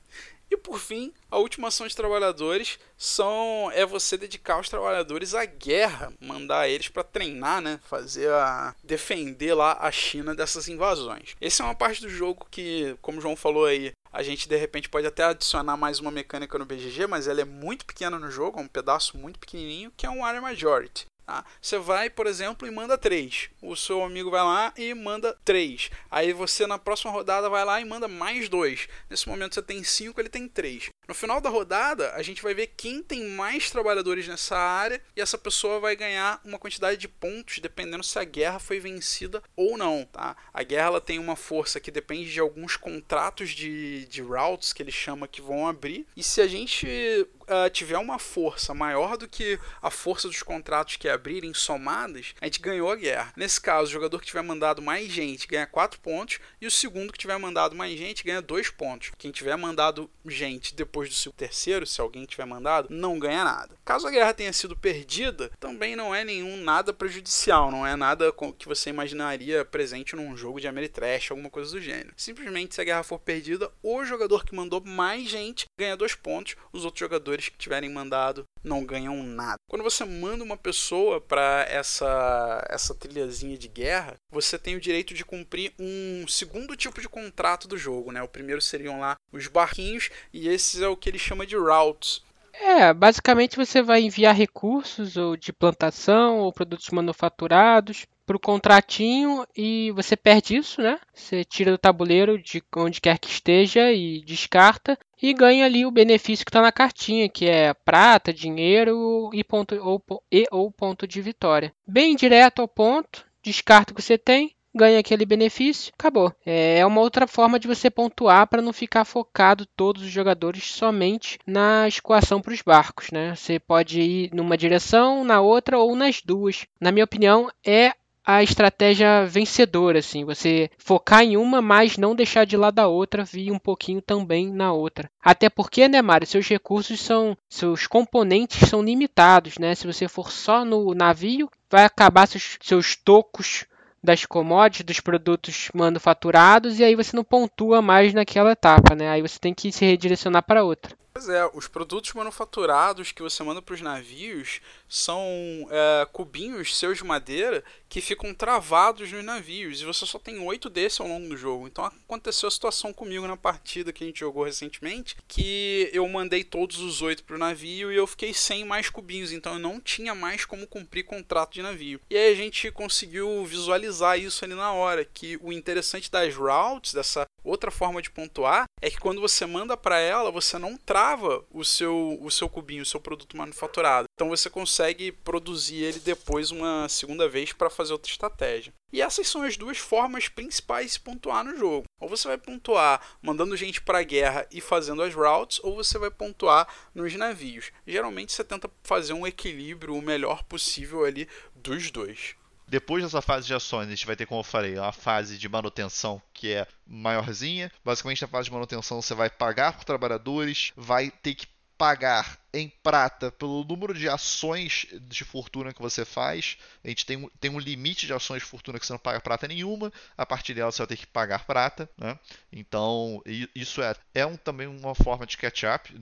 [0.50, 5.46] E por fim, a última ação de trabalhadores são é você dedicar os trabalhadores à
[5.46, 11.36] guerra, mandar eles para treinar, né, fazer a defender lá a China dessas invasões.
[11.42, 14.56] Essa é uma parte do jogo que, como o João falou aí, a gente de
[14.56, 18.32] repente pode até adicionar mais uma mecânica no BGG, mas ela é muito pequena no
[18.32, 21.06] jogo, é um pedaço muito pequenininho, que é um Area Majority.
[21.28, 21.44] Tá?
[21.62, 23.50] Você vai, por exemplo, e manda 3.
[23.62, 25.92] O seu amigo vai lá e manda 3.
[26.10, 28.88] Aí você na próxima rodada vai lá e manda mais 2.
[29.10, 30.88] Nesse momento você tem 5, ele tem 3.
[31.06, 35.22] No final da rodada, a gente vai ver quem tem mais trabalhadores nessa área e
[35.22, 39.78] essa pessoa vai ganhar uma quantidade de pontos dependendo se a guerra foi vencida ou
[39.78, 40.06] não.
[40.06, 40.34] Tá?
[40.54, 44.82] A guerra ela tem uma força que depende de alguns contratos de, de routes que
[44.82, 46.08] ele chama que vão abrir.
[46.16, 50.98] E se a gente uh, tiver uma força maior do que a força dos contratos
[50.98, 53.34] que abrirem somadas, a gente ganhou a guerra.
[53.36, 57.12] Nesse caso, o jogador que tiver mandado mais gente ganha 4 pontos e o segundo
[57.12, 59.12] que tiver mandado mais gente ganha 2 pontos.
[59.18, 63.76] Quem tiver mandado gente depois do terceiro, se alguém tiver mandado, não ganha nada.
[63.86, 68.34] Caso a guerra tenha sido perdida, também não é nenhum nada prejudicial, não é nada
[68.58, 72.14] que você imaginaria presente num jogo de Ameritrash, alguma coisa do gênero.
[72.18, 76.56] Simplesmente se a guerra for perdida, o jogador que mandou mais gente ganha 2 pontos,
[76.72, 79.58] os outros jogadores que tiverem mandado não ganham nada.
[79.70, 85.14] Quando você manda uma pessoa para essa essa trilhazinha de guerra, você tem o direito
[85.14, 88.22] de cumprir um segundo tipo de contrato do jogo, né?
[88.22, 92.22] O primeiro seriam lá os barquinhos e esse é o que ele chama de routes.
[92.54, 99.48] É, basicamente você vai enviar recursos ou de plantação ou produtos manufaturados para o contratinho
[99.56, 101.00] e você perde isso, né?
[101.14, 105.92] Você tira do tabuleiro de onde quer que esteja e descarta e ganha ali o
[105.92, 111.08] benefício que está na cartinha, que é prata, dinheiro e ponto, ou, e, ou ponto
[111.08, 111.74] de vitória.
[111.88, 116.32] Bem direto ao ponto, descarta o que você tem, ganha aquele benefício, acabou.
[116.46, 121.40] É uma outra forma de você pontuar para não ficar focado todos os jogadores somente
[121.48, 123.34] na escoação para os barcos, né?
[123.36, 126.66] Você pode ir numa direção, na outra ou nas duas.
[126.80, 127.94] Na minha opinião, é
[128.30, 133.24] a estratégia vencedora, assim, você focar em uma, mas não deixar de lado a outra,
[133.24, 135.10] vir um pouquinho também na outra.
[135.24, 139.74] Até porque, né, Mário, seus recursos são, seus componentes são limitados, né?
[139.76, 143.64] Se você for só no navio, vai acabar seus, seus tocos
[144.04, 149.10] das commodities, dos produtos manufaturados, e aí você não pontua mais naquela etapa, né?
[149.10, 150.94] Aí você tem que se redirecionar para outra.
[151.18, 155.26] Pois é, os produtos manufaturados que você manda para os navios são
[155.72, 160.70] é, cubinhos seus de madeira que ficam travados nos navios e você só tem oito
[160.70, 161.66] desses ao longo do jogo.
[161.66, 166.44] Então aconteceu a situação comigo na partida que a gente jogou recentemente que eu mandei
[166.44, 169.82] todos os oito para o navio e eu fiquei sem mais cubinhos, então eu não
[169.82, 172.00] tinha mais como cumprir contrato de navio.
[172.12, 176.94] E aí a gente conseguiu visualizar isso ali na hora, que o interessante das routes,
[176.94, 181.44] dessa outra forma de pontuar, é que quando você manda para ela, você não trava
[181.52, 184.08] o seu, o seu cubinho, o seu produto manufaturado.
[184.14, 188.74] Então você consegue produzir ele depois uma segunda vez para fazer outra estratégia.
[188.92, 191.86] E essas são as duas formas principais de pontuar no jogo.
[192.00, 195.98] Ou você vai pontuar mandando gente para a guerra e fazendo as routes, ou você
[195.98, 197.72] vai pontuar nos navios.
[197.86, 202.36] Geralmente você tenta fazer um equilíbrio o melhor possível ali dos dois.
[202.68, 205.48] Depois dessa fase de ações, a gente vai ter, como eu falei, uma fase de
[205.48, 207.72] manutenção que é maiorzinha.
[207.84, 211.48] Basicamente, na fase de manutenção, você vai pagar por trabalhadores, vai ter que
[211.78, 216.58] pagar em prata pelo número de ações de fortuna que você faz.
[216.84, 219.48] A gente tem, tem um limite de ações de fortuna que você não paga prata
[219.48, 219.92] nenhuma.
[220.18, 221.88] A partir dela você vai ter que pagar prata.
[221.98, 222.18] Né?
[222.52, 223.22] Então,
[223.54, 225.94] isso é, é um, também uma forma de catch-up.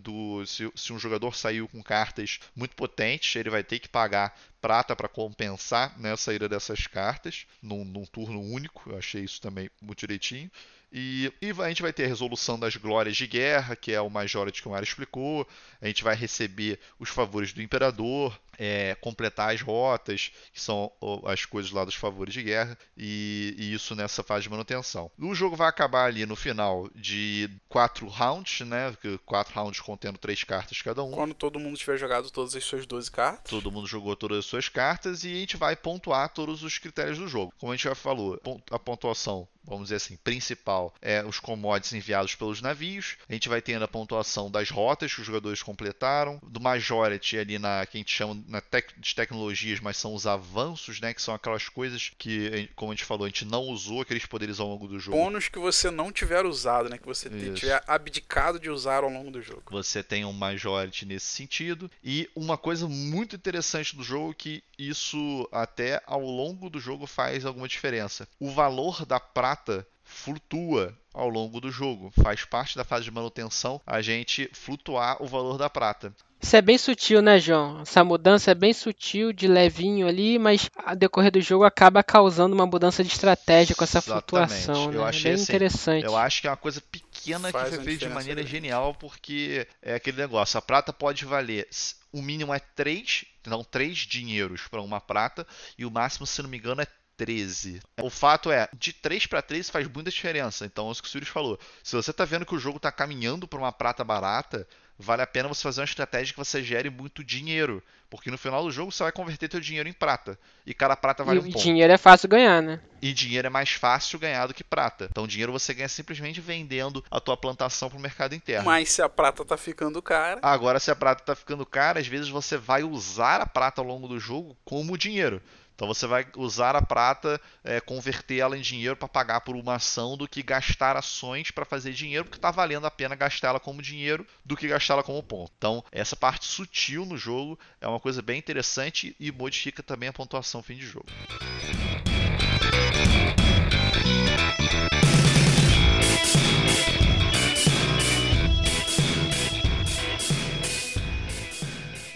[0.48, 4.96] Se, se um jogador saiu com cartas muito potentes, ele vai ter que pagar prata
[4.96, 8.90] para compensar né, a saída dessas cartas num, num turno único.
[8.90, 10.50] Eu achei isso também muito direitinho.
[10.98, 14.10] E, e, a gente vai ter a resolução das glórias de guerra, que é o
[14.10, 15.46] Majority que o Mário explicou.
[15.82, 20.92] A gente vai receber os favores do Imperador, é, completar as rotas, que são
[21.26, 25.12] as coisas lá dos favores de guerra, e, e, isso nessa fase de manutenção.
[25.18, 28.96] O jogo vai acabar ali no final de quatro rounds, né?
[29.26, 31.12] Quatro rounds contendo três cartas cada um.
[31.12, 33.50] Quando todo mundo tiver jogado todas as suas 12 cartas.
[33.50, 37.18] Todo mundo jogou todas as suas cartas e a gente vai pontuar todos os critérios
[37.18, 37.54] do jogo.
[37.60, 38.40] Como a gente já falou,
[38.72, 43.18] a pontuação vamos dizer assim, principal é os commodities enviados pelos navios.
[43.28, 47.58] A gente vai tendo a pontuação das rotas que os jogadores completaram, do majority ali
[47.58, 51.14] na que a gente chama na tec, de tecnologias, mas são os avanços, né?
[51.14, 54.60] Que são aquelas coisas que, como a gente falou, a gente não usou aqueles poderes
[54.60, 55.18] ao longo do jogo.
[55.18, 56.98] Bônus que você não tiver usado, né?
[56.98, 57.56] Que você Isso.
[57.56, 59.64] tiver abdicado de usar ao longo do jogo.
[59.72, 61.90] Você tem um majority nesse sentido.
[62.04, 67.08] E uma coisa muito interessante do jogo é que isso até ao longo do jogo
[67.08, 68.28] faz alguma diferença.
[68.40, 72.12] O valor da prata flutua ao longo do jogo.
[72.22, 76.14] Faz parte da fase de manutenção a gente flutuar o valor da prata.
[76.46, 77.82] Isso é bem sutil, né, João?
[77.82, 82.54] Essa mudança é bem sutil, de levinho ali, mas a decorrer do jogo acaba causando
[82.54, 84.30] uma mudança de estratégia com essa Exatamente.
[84.30, 84.92] flutuação.
[84.92, 84.98] Né?
[84.98, 86.06] Eu achei bem assim, interessante.
[86.06, 89.68] Eu acho que é uma coisa pequena Faz que foi feita de maneira genial, porque
[89.82, 91.68] é aquele negócio: a prata pode valer.
[92.14, 96.50] O mínimo é 3, então 3 dinheiros para uma prata, e o máximo, se não
[96.50, 96.88] me engano, é
[97.18, 97.80] 13.
[98.04, 100.64] O fato é, de 3 para 13 faz muita diferença.
[100.64, 101.60] Então, é isso que o Sirius falou.
[101.84, 104.68] Se você está vendo que o jogo está caminhando para uma prata barata,
[104.98, 107.84] vale a pena você fazer uma estratégia que você gere muito dinheiro.
[108.10, 110.40] Porque no final do jogo você vai converter teu dinheiro em prata.
[110.66, 111.60] E cada prata vale e um ponto.
[111.60, 112.80] E dinheiro é fácil ganhar, né?
[113.02, 115.08] E dinheiro é mais fácil ganhar do que prata.
[115.12, 118.66] Então dinheiro você ganha simplesmente vendendo a tua plantação pro mercado interno.
[118.66, 120.40] Mas se a prata tá ficando cara...
[120.42, 123.88] Agora se a prata tá ficando cara, às vezes você vai usar a prata ao
[123.88, 125.42] longo do jogo como dinheiro.
[125.76, 129.76] Então você vai usar a prata, é, converter ela em dinheiro para pagar por uma
[129.76, 133.82] ação do que gastar ações para fazer dinheiro, porque está valendo a pena gastá-la como
[133.82, 135.52] dinheiro do que gastá-la como ponto.
[135.58, 140.14] Então essa parte sutil no jogo é uma coisa bem interessante e modifica também a
[140.14, 141.08] pontuação fim de jogo.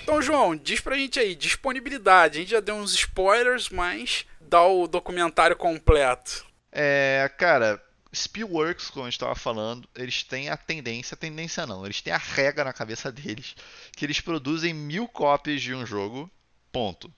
[0.09, 2.39] Então, João, diz pra gente aí, disponibilidade.
[2.39, 6.47] A gente já deu uns spoilers, mas dá o documentário completo.
[6.71, 7.79] É, cara,
[8.11, 12.11] Spielworks, como a gente estava falando, eles têm a tendência, a tendência não, eles têm
[12.11, 13.55] a regra na cabeça deles
[13.95, 16.27] que eles produzem mil cópias de um jogo,
[16.71, 17.13] ponto,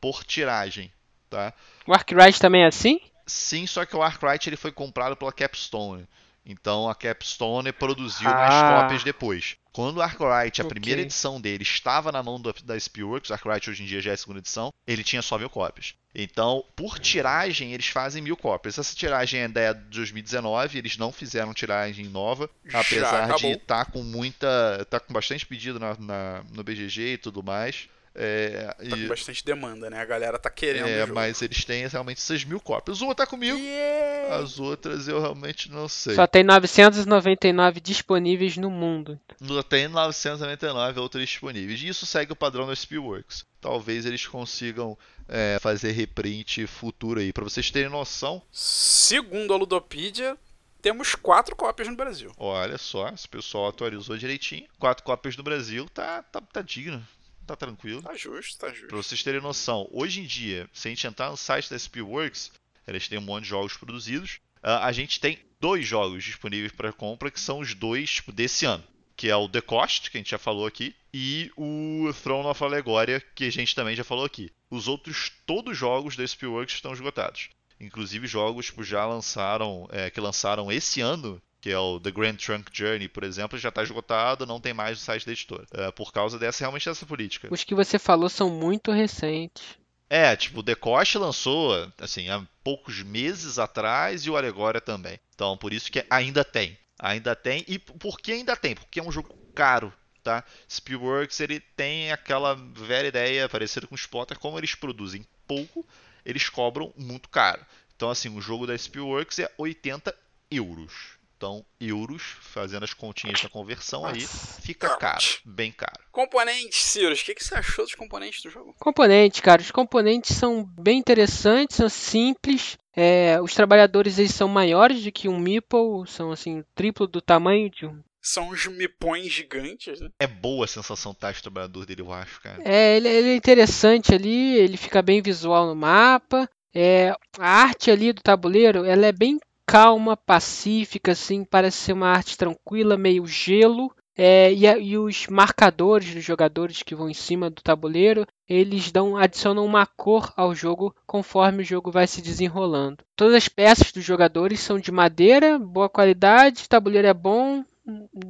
[0.00, 0.92] por tiragem,
[1.28, 1.52] tá?
[1.84, 3.00] O Arkwright também é assim?
[3.26, 6.06] Sim, só que o Arkwright ele foi comprado pela Capstone.
[6.46, 8.34] Então a Capstone produziu ah.
[8.34, 9.56] mais cópias depois.
[9.72, 10.80] Quando o Arkwright, a okay.
[10.80, 14.12] primeira edição dele, estava na mão do, da Spielworks, o Arkwright hoje em dia já
[14.12, 15.94] é a segunda edição, ele tinha só mil cópias.
[16.14, 18.78] Então, por tiragem, eles fazem mil cópias.
[18.78, 23.90] Essa tiragem é da de 2019, eles não fizeram tiragem nova, apesar de estar tá
[23.90, 24.86] com muita.
[24.88, 27.86] tá com bastante pedido na, na, no BGG e tudo mais.
[28.18, 28.88] É, tá e...
[28.88, 30.00] com bastante demanda, né?
[30.00, 30.88] A galera tá querendo.
[30.88, 33.02] É, mas eles têm realmente 6 mil cópias.
[33.02, 34.36] Uma tá comigo, yeah!
[34.36, 36.14] as outras eu realmente não sei.
[36.14, 39.20] Só tem 999 disponíveis no mundo.
[39.46, 41.82] Só tem 999 outras disponíveis.
[41.82, 43.44] E isso segue o padrão da Spielworks.
[43.60, 44.96] Talvez eles consigam
[45.28, 47.34] é, fazer reprint futuro aí.
[47.34, 48.40] Pra vocês terem noção.
[48.50, 50.38] Segundo a Ludopedia,
[50.80, 52.32] temos quatro cópias no Brasil.
[52.38, 54.66] Olha só, esse pessoal atualizou direitinho.
[54.78, 57.06] Quatro cópias no Brasil, tá, tá, tá digno.
[57.46, 58.02] Tá tranquilo.
[58.02, 58.88] Tá justo, tá justo.
[58.88, 62.50] Pra vocês terem noção, hoje em dia, se a gente entrar no site da SPWorks,
[62.86, 64.40] eles têm um monte de jogos produzidos.
[64.58, 68.64] Uh, a gente tem dois jogos disponíveis para compra, que são os dois tipo, desse
[68.64, 68.82] ano.
[69.16, 72.62] Que é o The Cost, que a gente já falou aqui, e o Throne of
[72.62, 74.50] Allegoria, que a gente também já falou aqui.
[74.68, 77.48] Os outros, todos os jogos da SPWorks estão esgotados.
[77.80, 82.36] Inclusive jogos tipo, já lançaram, é, que lançaram esse ano, que é o The Grand
[82.36, 85.66] Trunk Journey, por exemplo, já está esgotado, não tem mais no site da editora.
[85.72, 87.48] É, por causa dessa realmente dessa política.
[87.50, 89.76] Os que você falou são muito recentes.
[90.08, 95.18] É, tipo, o Decoche lançou, assim, há poucos meses atrás e o Alegoria também.
[95.34, 96.78] Então, por isso que ainda tem.
[97.00, 97.64] Ainda tem.
[97.66, 98.76] E por que ainda tem?
[98.76, 99.92] Porque é um jogo caro,
[100.22, 100.44] tá?
[100.70, 105.84] Spielworks, ele tem aquela velha ideia parecida com o Spotter, como eles produzem pouco,
[106.24, 107.66] eles cobram muito caro.
[107.96, 110.14] Então, assim, o jogo da Spielworks é 80
[110.48, 111.15] euros.
[111.36, 114.26] Então, euros, fazendo as continhas da conversão aí,
[114.62, 116.02] fica caro, bem caro.
[116.10, 118.74] Componentes, Cirus, o que, que você achou dos componentes do jogo?
[118.78, 122.78] Componentes, cara, os componentes são bem interessantes, são simples.
[122.96, 127.70] É, os trabalhadores eles são maiores do que um Meeple, são assim, triplo do tamanho
[127.70, 128.02] de um.
[128.22, 130.08] São uns mipões gigantes, né?
[130.18, 132.62] É boa a sensação de o trabalhador dele, eu acho, cara.
[132.64, 136.48] É, ele, ele é interessante ali, ele fica bem visual no mapa.
[136.74, 142.08] É, a arte ali do tabuleiro, ela é bem calma, pacífica, assim, parece ser uma
[142.08, 143.92] arte tranquila, meio gelo.
[144.18, 149.14] É, e, e, os marcadores dos jogadores que vão em cima do tabuleiro, eles dão,
[149.14, 153.04] adicionam uma cor ao jogo conforme o jogo vai se desenrolando.
[153.14, 157.62] Todas as peças dos jogadores são de madeira, boa qualidade, tabuleiro é bom,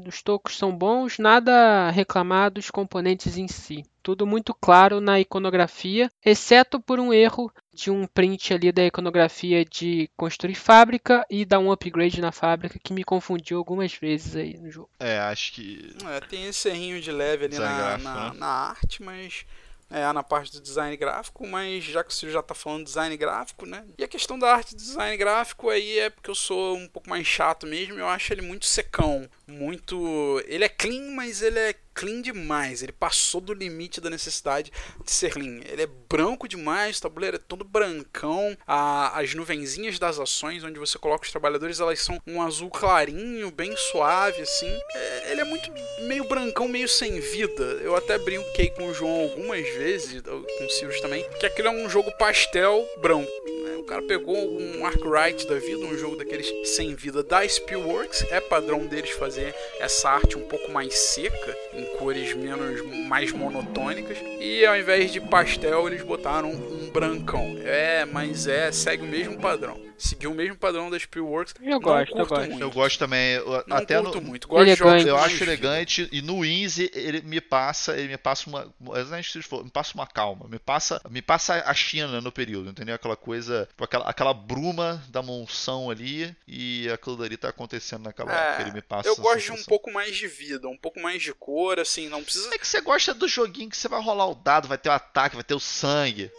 [0.07, 3.85] os tocos são bons, nada reclamar dos componentes em si.
[4.03, 9.65] Tudo muito claro na iconografia, exceto por um erro de um print ali da iconografia
[9.65, 14.57] de construir fábrica e dar um upgrade na fábrica que me confundiu algumas vezes aí
[14.59, 14.91] no jogo.
[15.01, 15.97] É, acho que.
[16.07, 18.39] É, tem esse errinho de leve ali na, na, né?
[18.39, 19.45] na arte, mas
[19.91, 23.67] é, na parte do design gráfico, mas já que você já está falando design gráfico,
[23.67, 23.85] né?
[23.97, 27.09] E a questão da arte de design gráfico aí é porque eu sou um pouco
[27.09, 30.43] mais chato mesmo, eu acho ele muito secão, muito.
[30.47, 32.83] Ele é clean, mas ele é clean demais.
[32.83, 34.71] Ele passou do limite da necessidade
[35.03, 35.61] de ser clean.
[35.65, 38.57] Ele é branco demais, o tabuleiro é todo brancão.
[38.67, 43.51] A, as nuvenzinhas das ações, onde você coloca os trabalhadores, elas são um azul clarinho,
[43.51, 44.71] bem suave, assim.
[44.95, 45.73] É, ele é muito
[46.03, 47.65] meio brancão, meio sem vida.
[47.83, 51.71] Eu até brinquei com o João algumas vezes, com o Sirius também, que aquilo é
[51.71, 53.31] um jogo pastel branco.
[53.79, 58.25] O cara pegou um Arkwright da vida, um jogo daqueles sem vida da Spielworks.
[58.33, 64.19] É padrão deles fazer essa arte um pouco mais seca, em cores menos mais monotônicas.
[64.41, 67.57] E ao invés de pastel, eles botaram um brancão.
[67.63, 71.55] É, mas é, segue o mesmo padrão seguiu o mesmo padrão da Spielworks.
[71.61, 72.51] Eu gosto, eu gosto.
[72.51, 72.63] Muito.
[72.63, 73.35] Eu gosto também.
[73.35, 74.49] Eu, não até curto no, muito.
[74.49, 75.07] Gosto elegante.
[75.07, 79.95] Eu acho elegante e no Inzi ele me passa, ele me passa uma, me passa
[79.95, 82.95] uma calma, me passa, me passa a China no período, entendeu?
[82.95, 88.33] Aquela coisa, tipo, aquela, aquela bruma da monção ali e aquilo dali tá acontecendo naquela
[88.33, 88.63] é, época.
[88.63, 89.09] Ele me passa.
[89.09, 92.23] Eu gosto de um pouco mais de vida, um pouco mais de cor, assim, não
[92.23, 92.51] precisa.
[92.55, 94.93] É que você gosta do joguinho que você vai rolar o dado, vai ter o
[94.93, 96.31] ataque, vai ter o sangue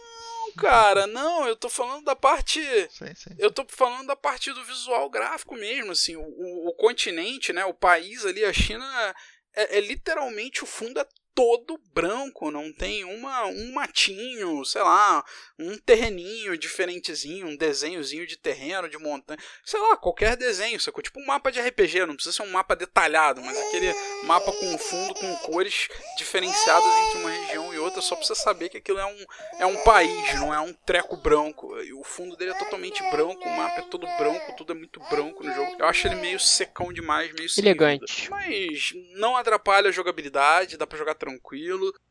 [0.60, 2.60] cara, não, eu tô falando da parte.
[2.90, 3.30] Sim, sim.
[3.38, 6.16] Eu tô falando da parte do visual gráfico mesmo, assim.
[6.16, 7.64] O, o, o continente, né?
[7.64, 9.14] O país ali, a China,
[9.54, 15.24] é, é literalmente o fundo é todo branco, não tem uma, um matinho, sei lá,
[15.56, 21.02] um terreninho diferentezinho, um desenhozinho de terreno, de montanha, sei lá, qualquer desenho, sacou?
[21.02, 23.92] Tipo um mapa de RPG, não precisa ser um mapa detalhado, mas aquele
[24.24, 28.68] mapa com fundo, com cores diferenciadas entre uma região e outra, só pra você saber
[28.68, 29.24] que aquilo é um,
[29.60, 31.80] é um país, não é um treco branco.
[31.82, 35.00] E o fundo dele é totalmente branco, o mapa é todo branco, tudo é muito
[35.08, 35.76] branco no jogo.
[35.78, 38.28] Eu acho ele meio secão demais, meio Elegante.
[38.30, 41.27] Mas não atrapalha a jogabilidade, dá pra jogar tranquilo.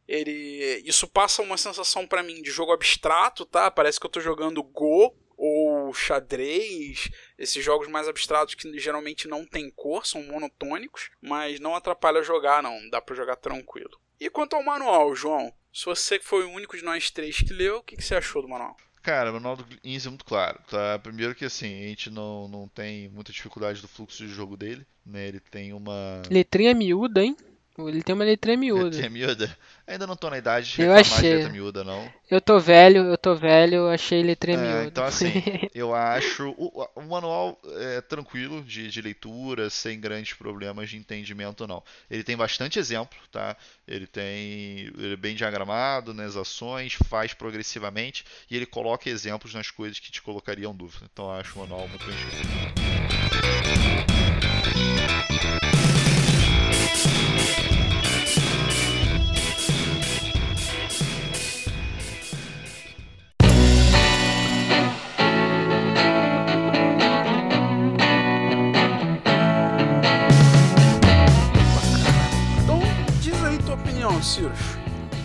[0.08, 3.72] Ele isso passa uma sensação para mim de jogo abstrato, tá?
[3.72, 9.46] Parece que eu tô jogando Go ou xadrez, esses jogos mais abstratos que geralmente não
[9.46, 14.00] tem cor, são monotônicos, mas não atrapalha jogar não, dá para jogar tranquilo.
[14.20, 17.78] E quanto ao manual, João, se você foi o único de nós três que leu,
[17.78, 18.76] o que, que você achou do manual?
[19.04, 21.00] Cara, o manual do Inz é muito claro, tá?
[21.00, 24.86] Primeiro que assim, a gente não, não tem muita dificuldade do fluxo de jogo dele,
[25.06, 25.28] né?
[25.28, 26.24] Ele tem uma...
[26.30, 27.38] Letrinha miúda, hein?
[27.80, 29.08] Ele tem uma letra miúda.
[29.08, 29.56] Miúda?
[29.86, 31.30] Ainda não tô na idade de eu achei.
[31.30, 32.12] de letra miúda, não.
[32.30, 34.86] Eu tô velho, eu tô velho, achei letra é, miúda.
[34.86, 35.32] Então, assim,
[35.76, 41.68] eu acho o, o manual é tranquilo de, de, leitura, sem grandes problemas de entendimento,
[41.68, 41.84] não.
[42.10, 43.56] Ele tem bastante exemplo, tá?
[43.88, 44.92] Ele tem.
[44.98, 50.12] Ele é bem diagramado nas ações, faz progressivamente e ele coloca exemplos nas coisas que
[50.12, 51.06] te colocariam dúvida.
[51.14, 52.78] Então, eu acho o manual muito bem escrito.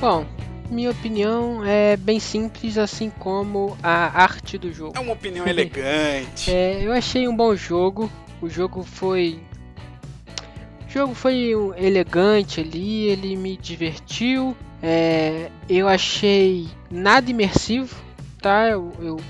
[0.02, 0.26] Bom,
[0.68, 4.94] minha opinião é bem simples, assim como a arte do jogo.
[4.96, 6.50] É uma opinião elegante.
[6.50, 8.10] É, eu achei um bom jogo.
[8.40, 9.40] O jogo foi.
[10.88, 14.56] O jogo foi elegante ali, ele me divertiu.
[14.82, 17.94] É, eu achei nada imersivo,
[18.40, 18.70] tá?
[18.70, 19.20] Eu, eu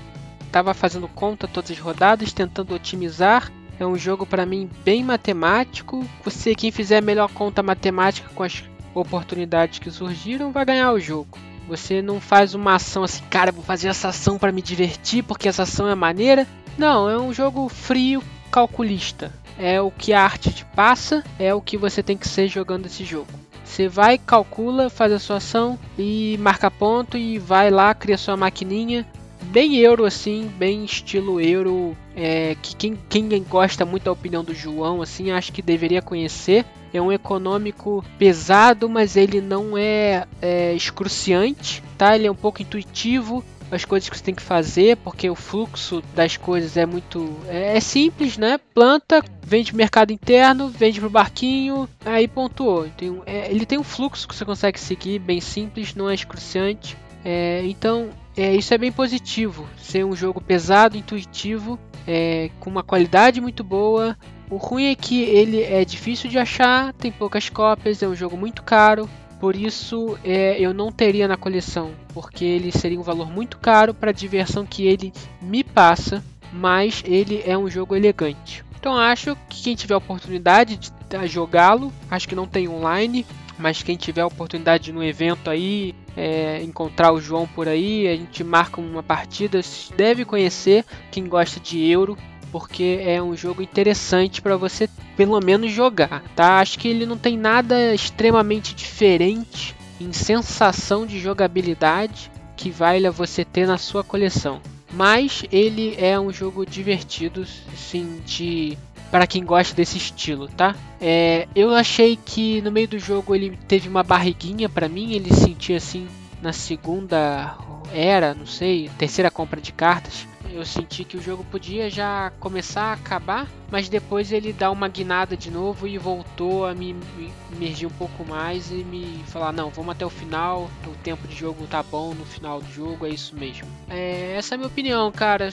[0.51, 3.51] tava fazendo conta todas as rodadas, tentando otimizar.
[3.79, 6.03] É um jogo para mim bem matemático.
[6.25, 8.63] Você, quem fizer a melhor conta matemática com as
[8.93, 11.37] oportunidades que surgiram, vai ganhar o jogo.
[11.67, 15.47] Você não faz uma ação assim, cara, vou fazer essa ação para me divertir porque
[15.47, 16.45] essa ação é maneira.
[16.77, 18.21] Não, é um jogo frio,
[18.51, 19.31] calculista.
[19.57, 22.87] É o que a arte te passa, é o que você tem que ser jogando
[22.87, 23.27] esse jogo.
[23.63, 28.35] Você vai, calcula, faz a sua ação e marca ponto e vai lá, cria sua
[28.35, 29.07] maquininha.
[29.43, 31.95] Bem euro assim, bem estilo euro.
[32.15, 36.65] É, que quem, quem gosta muito da opinião do João, assim, acho que deveria conhecer.
[36.93, 42.15] É um econômico pesado, mas ele não é, é excruciante, tá?
[42.15, 46.03] Ele é um pouco intuitivo, as coisas que você tem que fazer, porque o fluxo
[46.15, 47.35] das coisas é muito.
[47.47, 48.59] É, é simples, né?
[48.73, 52.87] Planta, vende pro mercado interno, vende pro barquinho, aí pontuou.
[52.95, 56.95] Tem é, ele tem um fluxo que você consegue seguir, bem simples, não é excruciante.
[57.25, 59.67] É, então, é, isso é bem positivo.
[59.77, 64.17] Ser um jogo pesado, intuitivo, é, com uma qualidade muito boa.
[64.49, 68.37] O ruim é que ele é difícil de achar, tem poucas cópias, é um jogo
[68.37, 69.09] muito caro.
[69.39, 73.93] Por isso é, eu não teria na coleção, porque ele seria um valor muito caro
[73.93, 76.23] para a diversão que ele me passa,
[76.53, 78.63] mas ele é um jogo elegante.
[78.79, 83.25] Então acho que quem tiver oportunidade de jogá-lo, acho que não tem online,
[83.57, 88.43] mas quem tiver oportunidade no evento aí, é, encontrar o João por aí, a gente
[88.43, 89.59] marca uma partida,
[89.95, 92.17] deve conhecer quem gosta de euro,
[92.53, 94.87] porque é um jogo interessante para você
[95.17, 96.59] pelo menos jogar, tá?
[96.59, 103.11] Acho que ele não tem nada extremamente diferente em sensação de jogabilidade que vale a
[103.11, 104.61] você ter na sua coleção.
[104.93, 107.43] Mas ele é um jogo divertido,
[107.75, 108.77] sim, de
[109.09, 110.75] para quem gosta desse estilo, tá?
[111.01, 115.33] É, eu achei que no meio do jogo ele teve uma barriguinha para mim, ele
[115.33, 116.07] sentia assim
[116.39, 117.57] na segunda
[117.91, 122.83] era, não sei, terceira compra de cartas, eu senti que o jogo podia já começar
[122.83, 127.33] a acabar, mas depois ele dá uma guinada de novo e voltou a me, me
[127.51, 131.35] imergir um pouco mais e me falar, não, vamos até o final, o tempo de
[131.35, 133.67] jogo tá bom no final do jogo, é isso mesmo.
[133.89, 135.49] É, essa é a minha opinião, cara.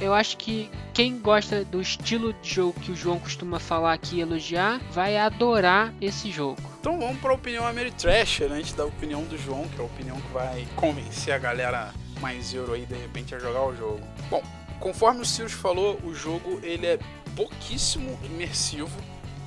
[0.00, 4.16] Eu acho que quem gosta do estilo de jogo que o João costuma falar aqui
[4.16, 6.60] e elogiar, vai adorar esse jogo.
[6.80, 8.56] Então vamos para a opinião Ameritrasher, né?
[8.56, 12.54] antes da opinião do João, que é a opinião que vai convencer a galera mais
[12.54, 14.00] euro aí de repente a jogar o jogo.
[14.34, 14.42] Bom,
[14.80, 16.98] conforme o Sirius falou, o jogo ele é
[17.36, 19.00] pouquíssimo imersivo.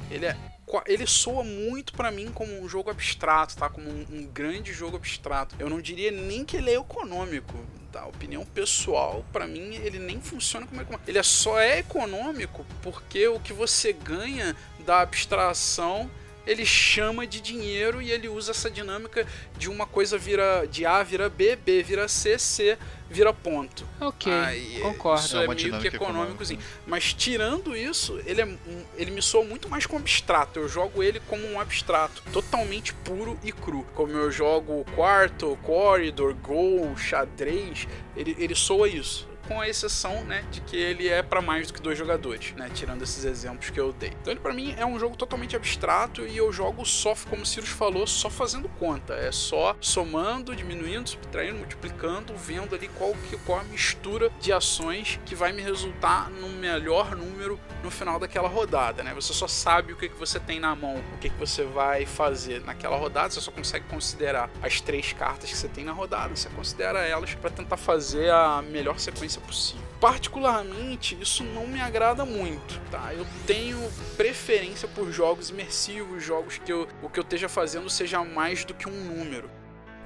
[0.09, 0.37] Ele é
[0.85, 3.69] ele soa muito para mim como um jogo abstrato, tá?
[3.69, 5.55] Como um, um, grande jogo abstrato.
[5.59, 7.53] Eu não diria nem que ele é econômico,
[7.91, 8.05] tá?
[8.05, 11.09] Opinião pessoal, para mim ele nem funciona como econômico.
[11.09, 16.09] Ele é só é econômico porque o que você ganha da abstração
[16.47, 19.27] ele chama de dinheiro e ele usa essa dinâmica
[19.57, 22.77] de uma coisa vira de A vira B, B vira C, C
[23.09, 23.85] vira ponto.
[24.01, 25.25] Ok, Aí, concordo.
[25.25, 26.59] Isso é, é meio que econômicozinho.
[26.85, 28.57] Mas tirando isso, ele, é,
[28.95, 30.59] ele me soa muito mais como abstrato.
[30.59, 33.85] Eu jogo ele como um abstrato, totalmente puro e cru.
[33.93, 40.43] Como eu jogo quarto, corridor, gol, xadrez, ele, ele soa isso com a exceção, né,
[40.51, 43.79] de que ele é para mais do que dois jogadores, né, tirando esses exemplos que
[43.79, 44.11] eu dei.
[44.21, 47.45] Então ele para mim é um jogo totalmente abstrato e eu jogo só, como o
[47.45, 53.37] Cirus falou, só fazendo conta, é só somando, diminuindo, subtraindo, multiplicando, vendo ali qual que
[53.37, 58.47] qual a mistura de ações que vai me resultar no melhor número no final daquela
[58.47, 59.13] rodada, né?
[59.13, 62.05] Você só sabe o que, que você tem na mão, o que, que você vai
[62.05, 66.35] fazer naquela rodada, você só consegue considerar as três cartas que você tem na rodada,
[66.35, 69.85] você considera elas para tentar fazer a melhor sequência possível.
[69.99, 73.13] Particularmente, isso não me agrada muito, tá?
[73.13, 73.79] Eu tenho
[74.15, 78.73] preferência por jogos imersivos, jogos que eu, o que eu esteja fazendo seja mais do
[78.73, 79.49] que um número.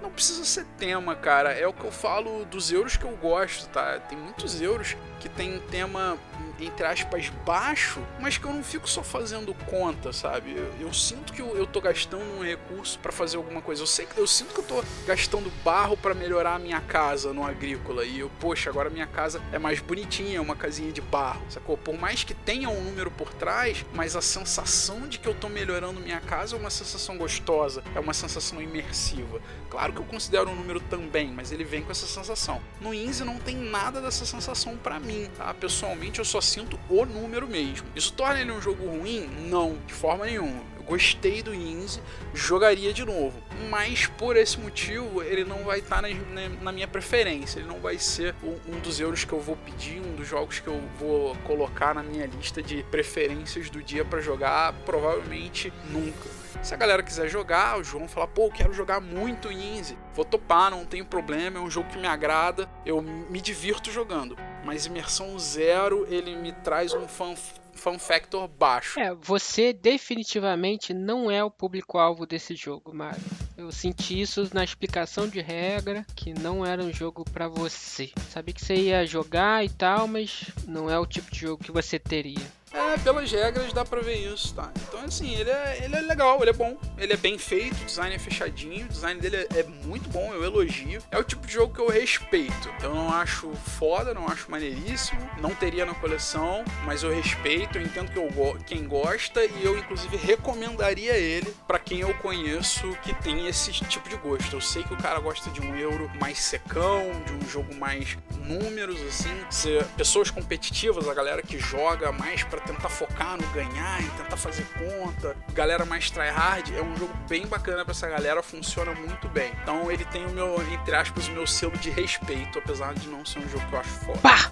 [0.02, 1.52] Não precisa ser tema, cara.
[1.52, 4.00] É o que eu falo dos euros que eu gosto, tá?
[4.00, 6.18] Tem muitos euros que tem tema
[6.60, 10.56] entre aspas, baixo, mas que eu não fico só fazendo conta, sabe?
[10.56, 13.82] Eu, eu sinto que eu, eu tô gastando um recurso para fazer alguma coisa.
[13.82, 17.44] Eu sei eu sinto que eu tô gastando barro para melhorar a minha casa no
[17.44, 18.04] agrícola.
[18.04, 21.78] E eu, poxa, agora minha casa é mais bonitinha, é uma casinha de barro, sacou?
[21.78, 25.50] Por mais que tenha um número por trás, mas a sensação de que eu tô
[25.50, 29.42] melhorando minha casa é uma sensação gostosa, é uma sensação imersiva.
[29.70, 32.62] Claro que eu considero um número também, mas ele vem com essa sensação.
[32.80, 35.54] No Inzi não tem nada dessa sensação para mim, tá?
[35.54, 37.86] Pessoalmente eu só sinto o número mesmo.
[37.94, 39.28] Isso torna ele um jogo ruim?
[39.50, 40.64] Não, de forma nenhuma.
[40.78, 42.00] Eu gostei do Inzi,
[42.34, 43.38] jogaria de novo.
[43.70, 47.60] Mas por esse motivo, ele não vai estar tá na, na, minha preferência.
[47.60, 50.60] Ele não vai ser um, um, dos euros que eu vou pedir, um dos jogos
[50.60, 54.74] que eu vou colocar na minha lista de preferências do dia para jogar.
[54.86, 56.41] Provavelmente nunca.
[56.62, 60.24] Se a galera quiser jogar, o João falar, pô, eu quero jogar muito Inzi, vou
[60.24, 64.38] topar, não tem problema, é um jogo que me agrada, eu me divirto jogando.
[64.64, 67.34] Mas imersão zero, ele me traz um fan,
[67.74, 69.00] fan factor baixo.
[69.00, 73.24] É, você definitivamente não é o público-alvo desse jogo, Mario.
[73.58, 78.12] Eu senti isso na explicação de regra, que não era um jogo para você.
[78.30, 81.72] Sabia que você ia jogar e tal, mas não é o tipo de jogo que
[81.72, 82.61] você teria.
[82.74, 84.72] É, pelas regras dá pra ver isso, tá?
[84.88, 87.86] Então, assim, ele é, ele é legal, ele é bom, ele é bem feito, o
[87.86, 91.02] design é fechadinho, o design dele é, é, muito bom, eu elogio.
[91.12, 92.70] É o tipo de jogo que eu respeito.
[92.82, 97.82] Eu não acho foda, não acho maneiríssimo, não teria na coleção, mas eu respeito, eu
[97.82, 102.88] entendo que eu go quem gosta e eu, inclusive, recomendaria ele para quem eu conheço
[103.04, 104.56] que tem esse tipo de gosto.
[104.56, 108.18] Eu sei que o cara gosta de um euro mais secão, de um jogo mais
[108.46, 114.02] números, assim, ser pessoas competitivas, a galera que joga mais para tentar focar no ganhar,
[114.02, 115.36] e tentar fazer conta.
[115.54, 119.52] Galera mais tryhard, é um jogo bem bacana para essa galera, funciona muito bem.
[119.62, 123.26] Então ele tem o meu, entre aspas, o meu selo de respeito, apesar de não
[123.26, 124.20] ser um jogo que eu acho foda.
[124.20, 124.52] Pá!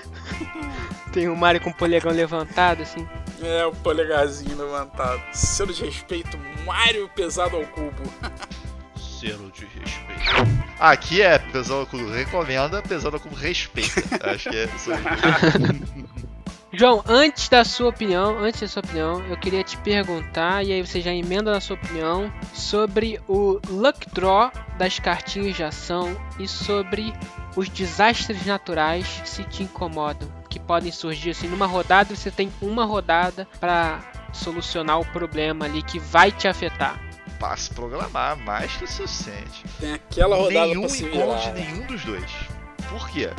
[1.12, 3.08] tem o Mario com o polegão levantado, assim.
[3.42, 5.22] É, o polegarzinho levantado.
[5.32, 8.02] Selo de respeito, Mario pesado ao cubo.
[8.96, 10.70] Selo de respeito.
[10.78, 14.02] Aqui é pesado com recomenda, pesado com respeito.
[14.22, 15.00] Acho que é isso aí.
[16.72, 20.86] João, antes da sua opinião, antes da sua opinião, eu queria te perguntar, e aí
[20.86, 26.46] você já emenda na sua opinião, sobre o luck draw das cartinhas de ação e
[26.46, 27.12] sobre
[27.56, 32.84] os desastres naturais se te incomodam, que podem surgir assim numa rodada, você tem uma
[32.84, 33.98] rodada para
[34.32, 37.00] solucionar o problema ali que vai te afetar.
[37.40, 39.64] Passe programar, mais que o suficiente.
[39.80, 42.30] Tem aquela rodada nenhum encontre nenhum dos dois.
[42.88, 43.30] Por quê?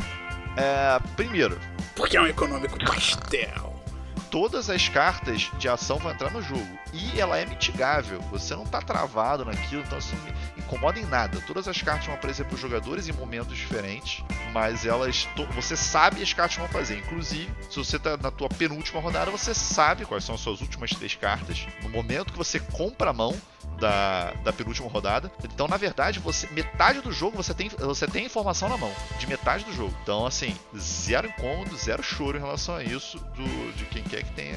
[0.57, 1.59] É, primeiro,
[1.95, 3.71] porque é um econômico pastel.
[4.29, 6.79] Todas as cartas de ação vão entrar no jogo.
[6.93, 8.21] E ela é mitigável.
[8.31, 11.41] Você não está travado naquilo, então isso não incomoda em nada.
[11.45, 14.23] Todas as cartas vão aparecer para os jogadores em momentos diferentes.
[14.53, 15.27] Mas elas.
[15.53, 16.97] Você sabe as cartas vão fazer.
[16.97, 20.91] Inclusive, se você está na tua penúltima rodada, você sabe quais são as suas últimas
[20.91, 21.67] três cartas.
[21.83, 23.35] No momento que você compra a mão,
[23.81, 25.31] da, da penúltima rodada.
[25.43, 29.27] Então, na verdade, você metade do jogo você tem, você tem informação na mão, de
[29.27, 29.93] metade do jogo.
[30.03, 34.31] Então, assim, zero incômodo, zero choro em relação a isso do, de quem quer que
[34.33, 34.55] tenha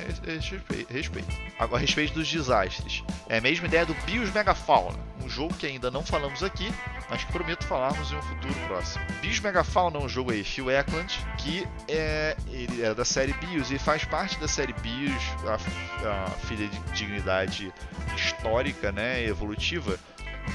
[0.90, 1.28] respeito.
[1.58, 3.02] Agora, a respeito dos desastres.
[3.28, 6.70] É a mesma ideia do Bios Megafauna, um jogo que ainda não falamos aqui,
[7.08, 9.04] mas que prometo falarmos em um futuro próximo.
[9.20, 13.70] Bios Megafauna é um jogo aí, Phil Eklund, que é, ele é da série Bios
[13.70, 17.72] e faz parte da série Bios, a, a filha de dignidade
[18.14, 19.24] histórica, né?
[19.24, 19.98] evolutiva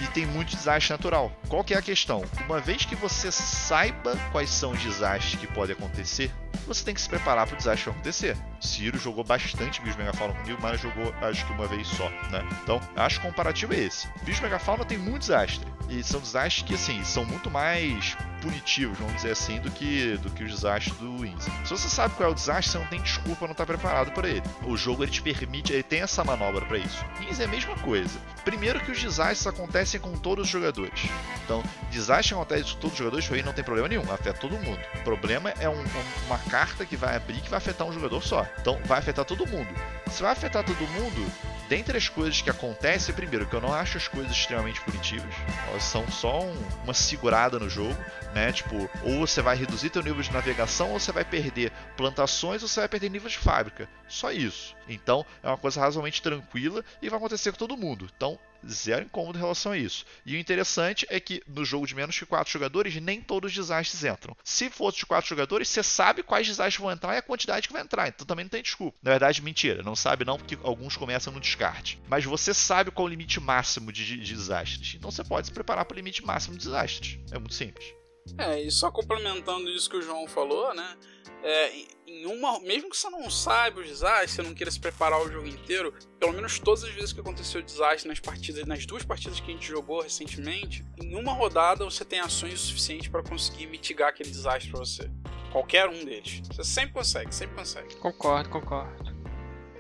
[0.02, 1.32] e tem muito desastre natural.
[1.48, 2.24] Qual que é a questão?
[2.46, 6.32] Uma vez que você saiba quais são os desastres que podem acontecer,
[6.68, 8.38] você tem que se preparar para o desastre acontecer.
[8.62, 12.48] Ciro jogou bastante Bicho Megafauna comigo, mas jogou acho que uma vez só, né?
[12.64, 14.08] Então, acho que o comparativo é esse.
[14.24, 15.68] Bicho Megafauna tem muito desastre.
[15.90, 20.30] E são desastres que, assim, são muito mais punitivos, vamos dizer assim, do que, do
[20.30, 21.46] que os desastres do Wings.
[21.64, 24.28] Se você sabe qual é o desastre, você não tem desculpa não estar preparado para
[24.28, 24.44] ele.
[24.64, 27.06] O jogo ele te permite, ele tem essa manobra para isso.
[27.20, 28.20] Wings é a mesma coisa.
[28.44, 31.02] Primeiro que os desastres acontecem com todos os jogadores.
[31.44, 34.80] Então, desastre acontece com todos os jogadores, aí não tem problema nenhum, afeta todo mundo.
[34.96, 35.84] O problema é um,
[36.28, 38.46] uma carta que vai abrir que vai afetar um jogador só.
[38.60, 39.70] Então, vai afetar todo mundo.
[40.10, 41.32] Se vai afetar todo mundo,
[41.70, 45.34] dentre as coisas que acontecem, primeiro, que eu não acho as coisas extremamente punitivas,
[45.70, 47.96] elas são só um, uma segurada no jogo,
[48.34, 48.52] né?
[48.52, 52.68] Tipo, ou você vai reduzir teu nível de navegação, ou você vai perder plantações, ou
[52.68, 53.88] você vai perder nível de fábrica.
[54.08, 54.76] Só isso.
[54.88, 58.10] Então, é uma coisa razoavelmente tranquila e vai acontecer com todo mundo.
[58.16, 60.06] Então, zero incômodo em relação a isso.
[60.26, 63.56] E o interessante é que no jogo de menos que 4 jogadores, nem todos os
[63.56, 64.36] desastres entram.
[64.44, 67.74] Se fosse de 4 jogadores, você sabe quais desastres vão entrar e a quantidade que
[67.74, 68.08] vai entrar.
[68.08, 68.98] Então também não tem desculpa.
[69.02, 69.84] Na verdade, mentira.
[69.84, 72.00] Não sabe não, porque alguns começam no descarte.
[72.08, 74.96] Mas você sabe qual é o limite máximo de, de desastres.
[74.96, 77.20] Então você pode se preparar para o limite máximo de desastres.
[77.32, 78.00] É muito simples.
[78.38, 80.98] É, e só complementando isso que o João falou, né?
[81.44, 81.72] É,
[82.06, 85.32] em uma, mesmo que você não saiba os desastres, você não queira se preparar o
[85.32, 89.40] jogo inteiro, pelo menos todas as vezes que aconteceu desastre nas partidas, nas duas partidas
[89.40, 94.10] que a gente jogou recentemente, em uma rodada você tem ações suficientes para conseguir mitigar
[94.10, 95.10] aquele desastre para você.
[95.52, 96.42] Qualquer um deles.
[96.52, 97.96] Você sempre consegue, sempre consegue.
[97.96, 99.10] Concordo, concordo.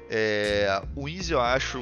[0.09, 1.79] É, o Easy eu acho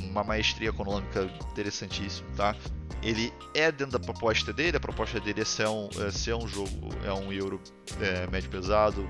[0.00, 1.22] uma maestria econômica
[1.52, 2.56] interessantíssima, tá?
[3.02, 6.46] Ele é dentro da proposta dele, a proposta dele é ser um, é ser um
[6.48, 7.60] jogo, é um euro
[8.00, 9.08] é, médio pesado,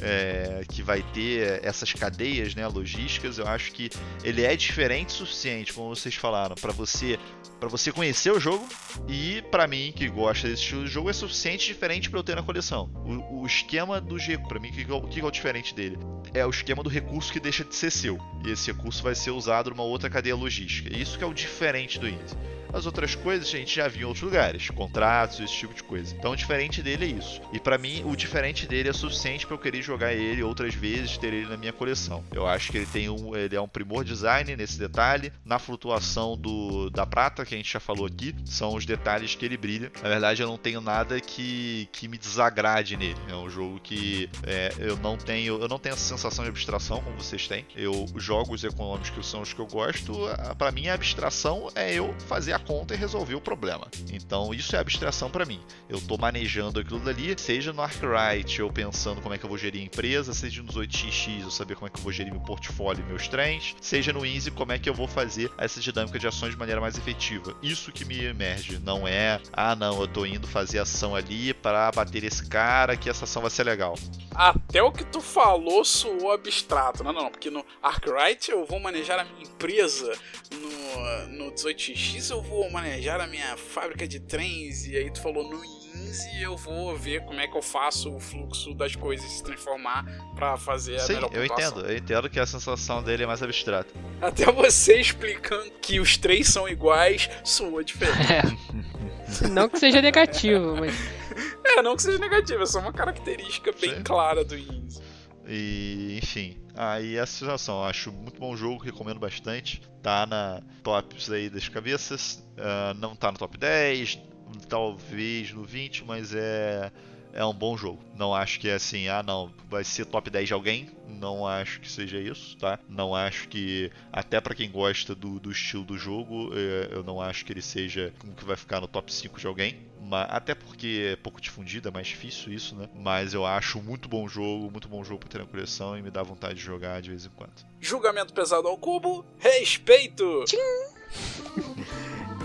[0.00, 3.90] é, que vai ter essas cadeias né, logísticas, eu acho que
[4.22, 7.18] ele é diferente o suficiente, como vocês falaram, para você
[7.58, 8.64] para você conhecer o jogo
[9.08, 12.36] e para mim que gosta desse estilo de jogo é suficiente diferente para eu ter
[12.36, 12.88] na coleção.
[13.04, 15.98] O, o esquema do G, para mim, que, que, é o diferente dele?
[16.32, 18.16] É o esquema do recurso que deixa de ser seu
[18.46, 20.96] e esse recurso vai ser usado numa outra cadeia logística.
[20.96, 22.36] Isso que é o diferente do Indie.
[22.72, 26.14] As outras coisas a gente já viu em outros lugares, contratos, esse tipo de coisa.
[26.14, 27.40] Então o diferente dele é isso.
[27.52, 31.16] E para mim, o diferente dele é suficiente para eu querer jogar ele outras vezes,
[31.16, 32.24] ter ele na minha coleção.
[32.32, 36.36] Eu acho que ele tem um, ele é um primor design nesse detalhe, na flutuação
[36.36, 39.90] do, da prata que a gente já falou aqui, são os detalhes que ele brilha.
[40.02, 43.18] Na verdade, eu não tenho nada que, que me desagrade nele.
[43.28, 47.00] É um jogo que é, eu não tenho, eu não tenho essa sensação de abstração
[47.00, 47.66] como vocês têm.
[47.76, 50.14] Eu jogos econômicos que são os que eu gosto,
[50.56, 53.88] para mim a abstração é eu fazer a conta e resolver o problema.
[54.12, 55.60] Então isso é abstração para mim.
[55.88, 59.58] Eu estou manejando aquilo dali, seja no Arkwright eu pensando como é que eu vou
[59.68, 62.40] gerir a empresa, seja nos 8xx eu saber como é que eu vou gerir meu
[62.40, 66.18] portfólio e meus trens, seja no Easy como é que eu vou fazer essa dinâmica
[66.18, 67.54] de ações de maneira mais efetiva.
[67.62, 71.90] Isso que me emerge, não é, ah não, eu estou indo fazer ação ali para
[71.92, 73.94] bater esse cara que essa ação vai ser legal.
[74.34, 77.04] Até o que tu falou soou abstrato.
[77.04, 80.12] Não, não, não, porque no Arkwright eu vou manejar a minha empresa,
[80.52, 85.48] no, no 18x eu vou manejar a minha fábrica de trens, e aí tu falou
[85.48, 89.42] no INSE eu vou ver como é que eu faço o fluxo das coisas se
[89.58, 90.04] transformar
[90.34, 93.42] para fazer a Sim, melhor eu entendo, eu entendo que a sensação dele é mais
[93.42, 93.92] abstrata.
[94.22, 98.32] Até você explicando que os três são iguais, soa diferente.
[98.32, 99.48] É.
[99.50, 100.94] Não que seja negativo, mas.
[101.64, 104.02] É, não que seja negativo, é só uma característica bem Sim.
[104.02, 105.02] clara do INSE.
[105.46, 109.82] E, enfim, aí essa situação, acho muito bom jogo, recomendo bastante.
[110.02, 114.18] Tá na tops aí das cabeças, uh, não tá no top 10,
[114.66, 116.90] talvez no 20, mas é
[117.32, 118.02] é um bom jogo.
[118.14, 120.88] Não acho que é assim, ah não, vai ser top 10 de alguém.
[121.06, 122.78] Não acho que seja isso, tá?
[122.88, 127.20] Não acho que, até para quem gosta do, do estilo do jogo, é, eu não
[127.20, 129.78] acho que ele seja como que vai ficar no top 5 de alguém.
[130.00, 132.88] Mas, até porque é pouco difundido, é mais difícil isso, né?
[132.94, 136.10] Mas eu acho muito bom jogo, muito bom jogo pra ter na coleção e me
[136.10, 137.52] dá vontade de jogar de vez em quando.
[137.80, 140.44] Julgamento pesado ao cubo, respeito!
[140.44, 140.58] Tchim!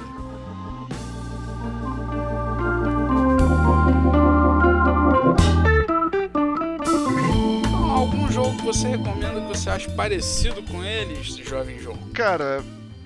[8.41, 11.99] jogo que você recomenda que você acha parecido com eles, jovem jogo?
[12.11, 12.63] Cara,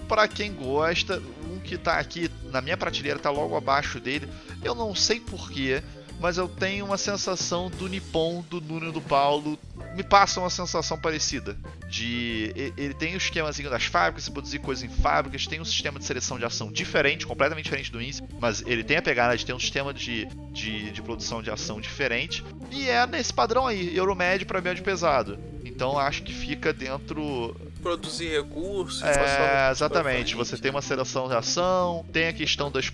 [0.07, 1.21] para quem gosta,
[1.51, 4.29] um que tá aqui na minha prateleira tá logo abaixo dele.
[4.63, 5.83] Eu não sei porquê,
[6.19, 9.57] mas eu tenho uma sensação do Nippon, do Nuno do Paulo.
[9.95, 11.57] Me passa uma sensação parecida.
[11.89, 12.51] De.
[12.77, 16.37] Ele tem o esquemazinho das fábricas, produzir coisas em fábricas, tem um sistema de seleção
[16.37, 19.59] de ação diferente, completamente diferente do INSE, mas ele tem a pegada de ter um
[19.59, 22.43] sistema de, de, de produção de ação diferente.
[22.71, 25.37] E é nesse padrão aí, Euromed para médio pesado.
[25.63, 27.55] Então acho que fica dentro
[27.85, 29.03] produzir recursos.
[29.03, 30.35] É, exatamente.
[30.35, 32.91] Você tem uma seleção de ação, tem a questão das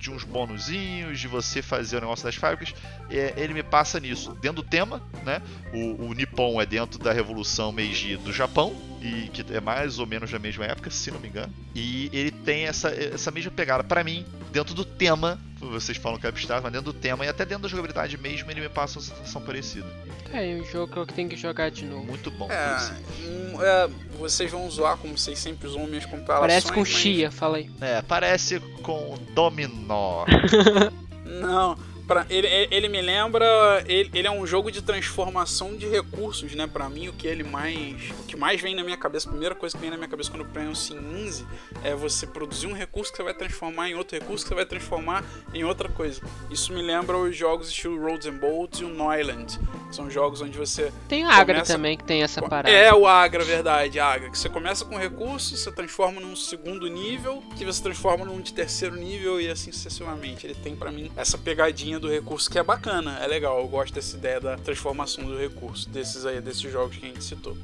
[0.00, 2.74] de uns bonuzinhos, de você fazer o negócio das fábricas,
[3.10, 4.32] é, ele me passa nisso.
[4.40, 5.42] Dentro do tema, né?
[5.72, 10.06] O, o Nippon é dentro da Revolução Meiji do Japão, e que é mais ou
[10.06, 11.52] menos da mesma época, se não me engano.
[11.74, 13.84] E ele tem essa, essa mesma pegada.
[13.84, 17.28] para mim, dentro do tema, vocês falam que é abstrato, mas dentro do tema e
[17.28, 19.86] até dentro da jogabilidade mesmo, ele me passa uma sensação parecida.
[20.32, 22.04] É, um jogo que eu tenho que jogar de novo.
[22.04, 22.48] Muito bom.
[22.50, 22.92] É,
[23.26, 26.40] um, é, vocês vão zoar como vocês sempre zoam minhas comparações.
[26.40, 26.88] Parece com mas...
[26.88, 27.70] Chia, fala aí.
[27.80, 30.24] É, parece com Dominó.
[31.26, 31.76] Não,
[32.10, 33.84] Pra, ele, ele me lembra.
[33.86, 36.66] Ele, ele é um jogo de transformação de recursos, né?
[36.66, 38.10] Pra mim, o que ele mais.
[38.10, 40.28] O que mais vem na minha cabeça, a primeira coisa que vem na minha cabeça
[40.28, 41.46] quando eu penso em Inzi
[41.84, 44.66] é você produzir um recurso que você vai transformar em outro recurso que você vai
[44.66, 45.24] transformar
[45.54, 46.20] em outra coisa.
[46.50, 49.60] Isso me lembra os jogos estilo Roads and Bolts e o Noiland.
[49.90, 50.92] São jogos onde você.
[51.08, 51.72] Tem o Agra começa...
[51.72, 52.70] também que tem essa parada.
[52.70, 54.30] É, o Agra, verdade, Agra.
[54.30, 58.40] Que você começa com um recurso, você transforma num segundo nível, que você transforma num
[58.40, 60.46] de terceiro nível e assim sucessivamente.
[60.46, 63.58] Ele tem para mim essa pegadinha do recurso que é bacana, é legal.
[63.58, 67.24] Eu gosto dessa ideia da transformação do recurso, desses aí, desses jogos que a gente
[67.24, 67.56] citou.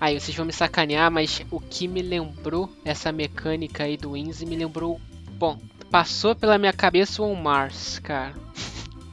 [0.00, 4.42] Aí vocês vão me sacanear, mas o que me lembrou essa mecânica aí do Wins
[4.42, 5.00] me lembrou.
[5.32, 5.58] Bom,
[5.90, 8.34] passou pela minha cabeça o On Mars, cara.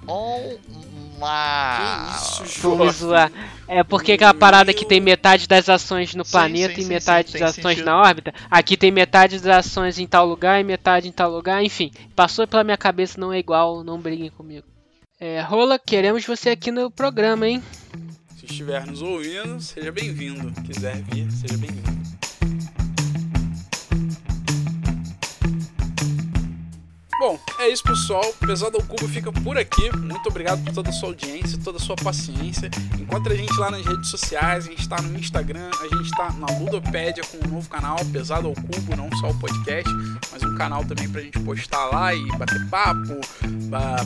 [0.07, 0.57] On
[1.23, 3.31] Ah, Que isso, Vamos zoar.
[3.67, 7.31] É porque aquela parada que tem metade das ações no Sim, planeta sim, e metade
[7.31, 7.85] sim, das ações sentido.
[7.85, 8.33] na órbita.
[8.49, 11.63] Aqui tem metade das ações em tal lugar e metade em tal lugar.
[11.63, 14.65] Enfim, passou pela minha cabeça, não é igual, não briguem comigo.
[15.19, 17.63] É, Rola, queremos você aqui no programa, hein?
[18.37, 20.51] Se estiver nos ouvindo, seja bem-vindo.
[20.63, 22.01] Quiser vir, seja bem-vindo.
[27.21, 28.33] Bom, é isso pessoal.
[28.39, 29.95] Pesado ao Cubo fica por aqui.
[29.95, 32.71] Muito obrigado por toda a sua audiência, toda a sua paciência.
[32.99, 34.65] Encontre a gente lá nas redes sociais.
[34.65, 38.47] A gente está no Instagram, a gente está na Ludopédia com um novo canal, Pesado
[38.47, 39.87] ao Cubo, não só o podcast,
[40.31, 43.21] mas um canal também pra gente postar lá e bater papo,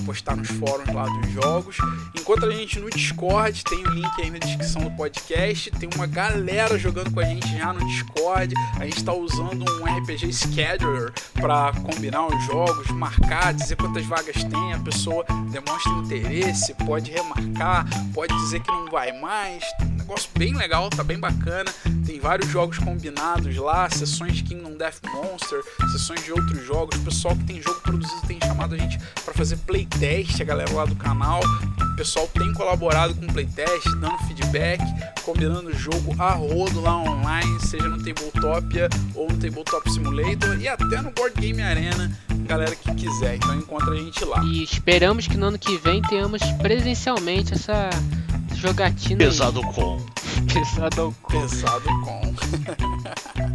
[0.05, 1.77] postar nos fóruns lá dos jogos.
[2.19, 5.71] Encontre a gente no Discord, tem o link aí na descrição do podcast.
[5.71, 8.53] Tem uma galera jogando com a gente já no Discord.
[8.77, 14.43] A gente está usando um RPG Scheduler para combinar os jogos, marcar, dizer quantas vagas
[14.43, 14.73] tem.
[14.73, 19.63] A pessoa demonstra interesse, pode remarcar, pode dizer que não vai mais.
[20.05, 21.73] Negócio bem legal, tá bem bacana.
[22.05, 26.95] Tem vários jogos combinados lá, sessões de Kingdom Death Monster, sessões de outros jogos.
[26.99, 30.71] O pessoal que tem jogo produzido tem chamado a gente para fazer playtest, a galera
[30.73, 31.41] lá do canal.
[31.91, 34.79] O pessoal tem colaborado com playtest, dando feedback,
[35.23, 41.01] combinando jogo a rodo lá online, seja no Tabletopia ou no Tabletop Simulator e até
[41.01, 42.15] no Board Game Arena,
[42.45, 43.37] galera que quiser.
[43.37, 44.43] Então encontra a gente lá.
[44.43, 47.89] E esperamos que no ano que vem tenhamos presencialmente essa
[48.65, 49.17] jogatina.
[49.17, 49.73] Pesado aí.
[49.73, 49.97] com.
[50.51, 51.41] Pesado com.
[51.41, 53.54] Pesado com.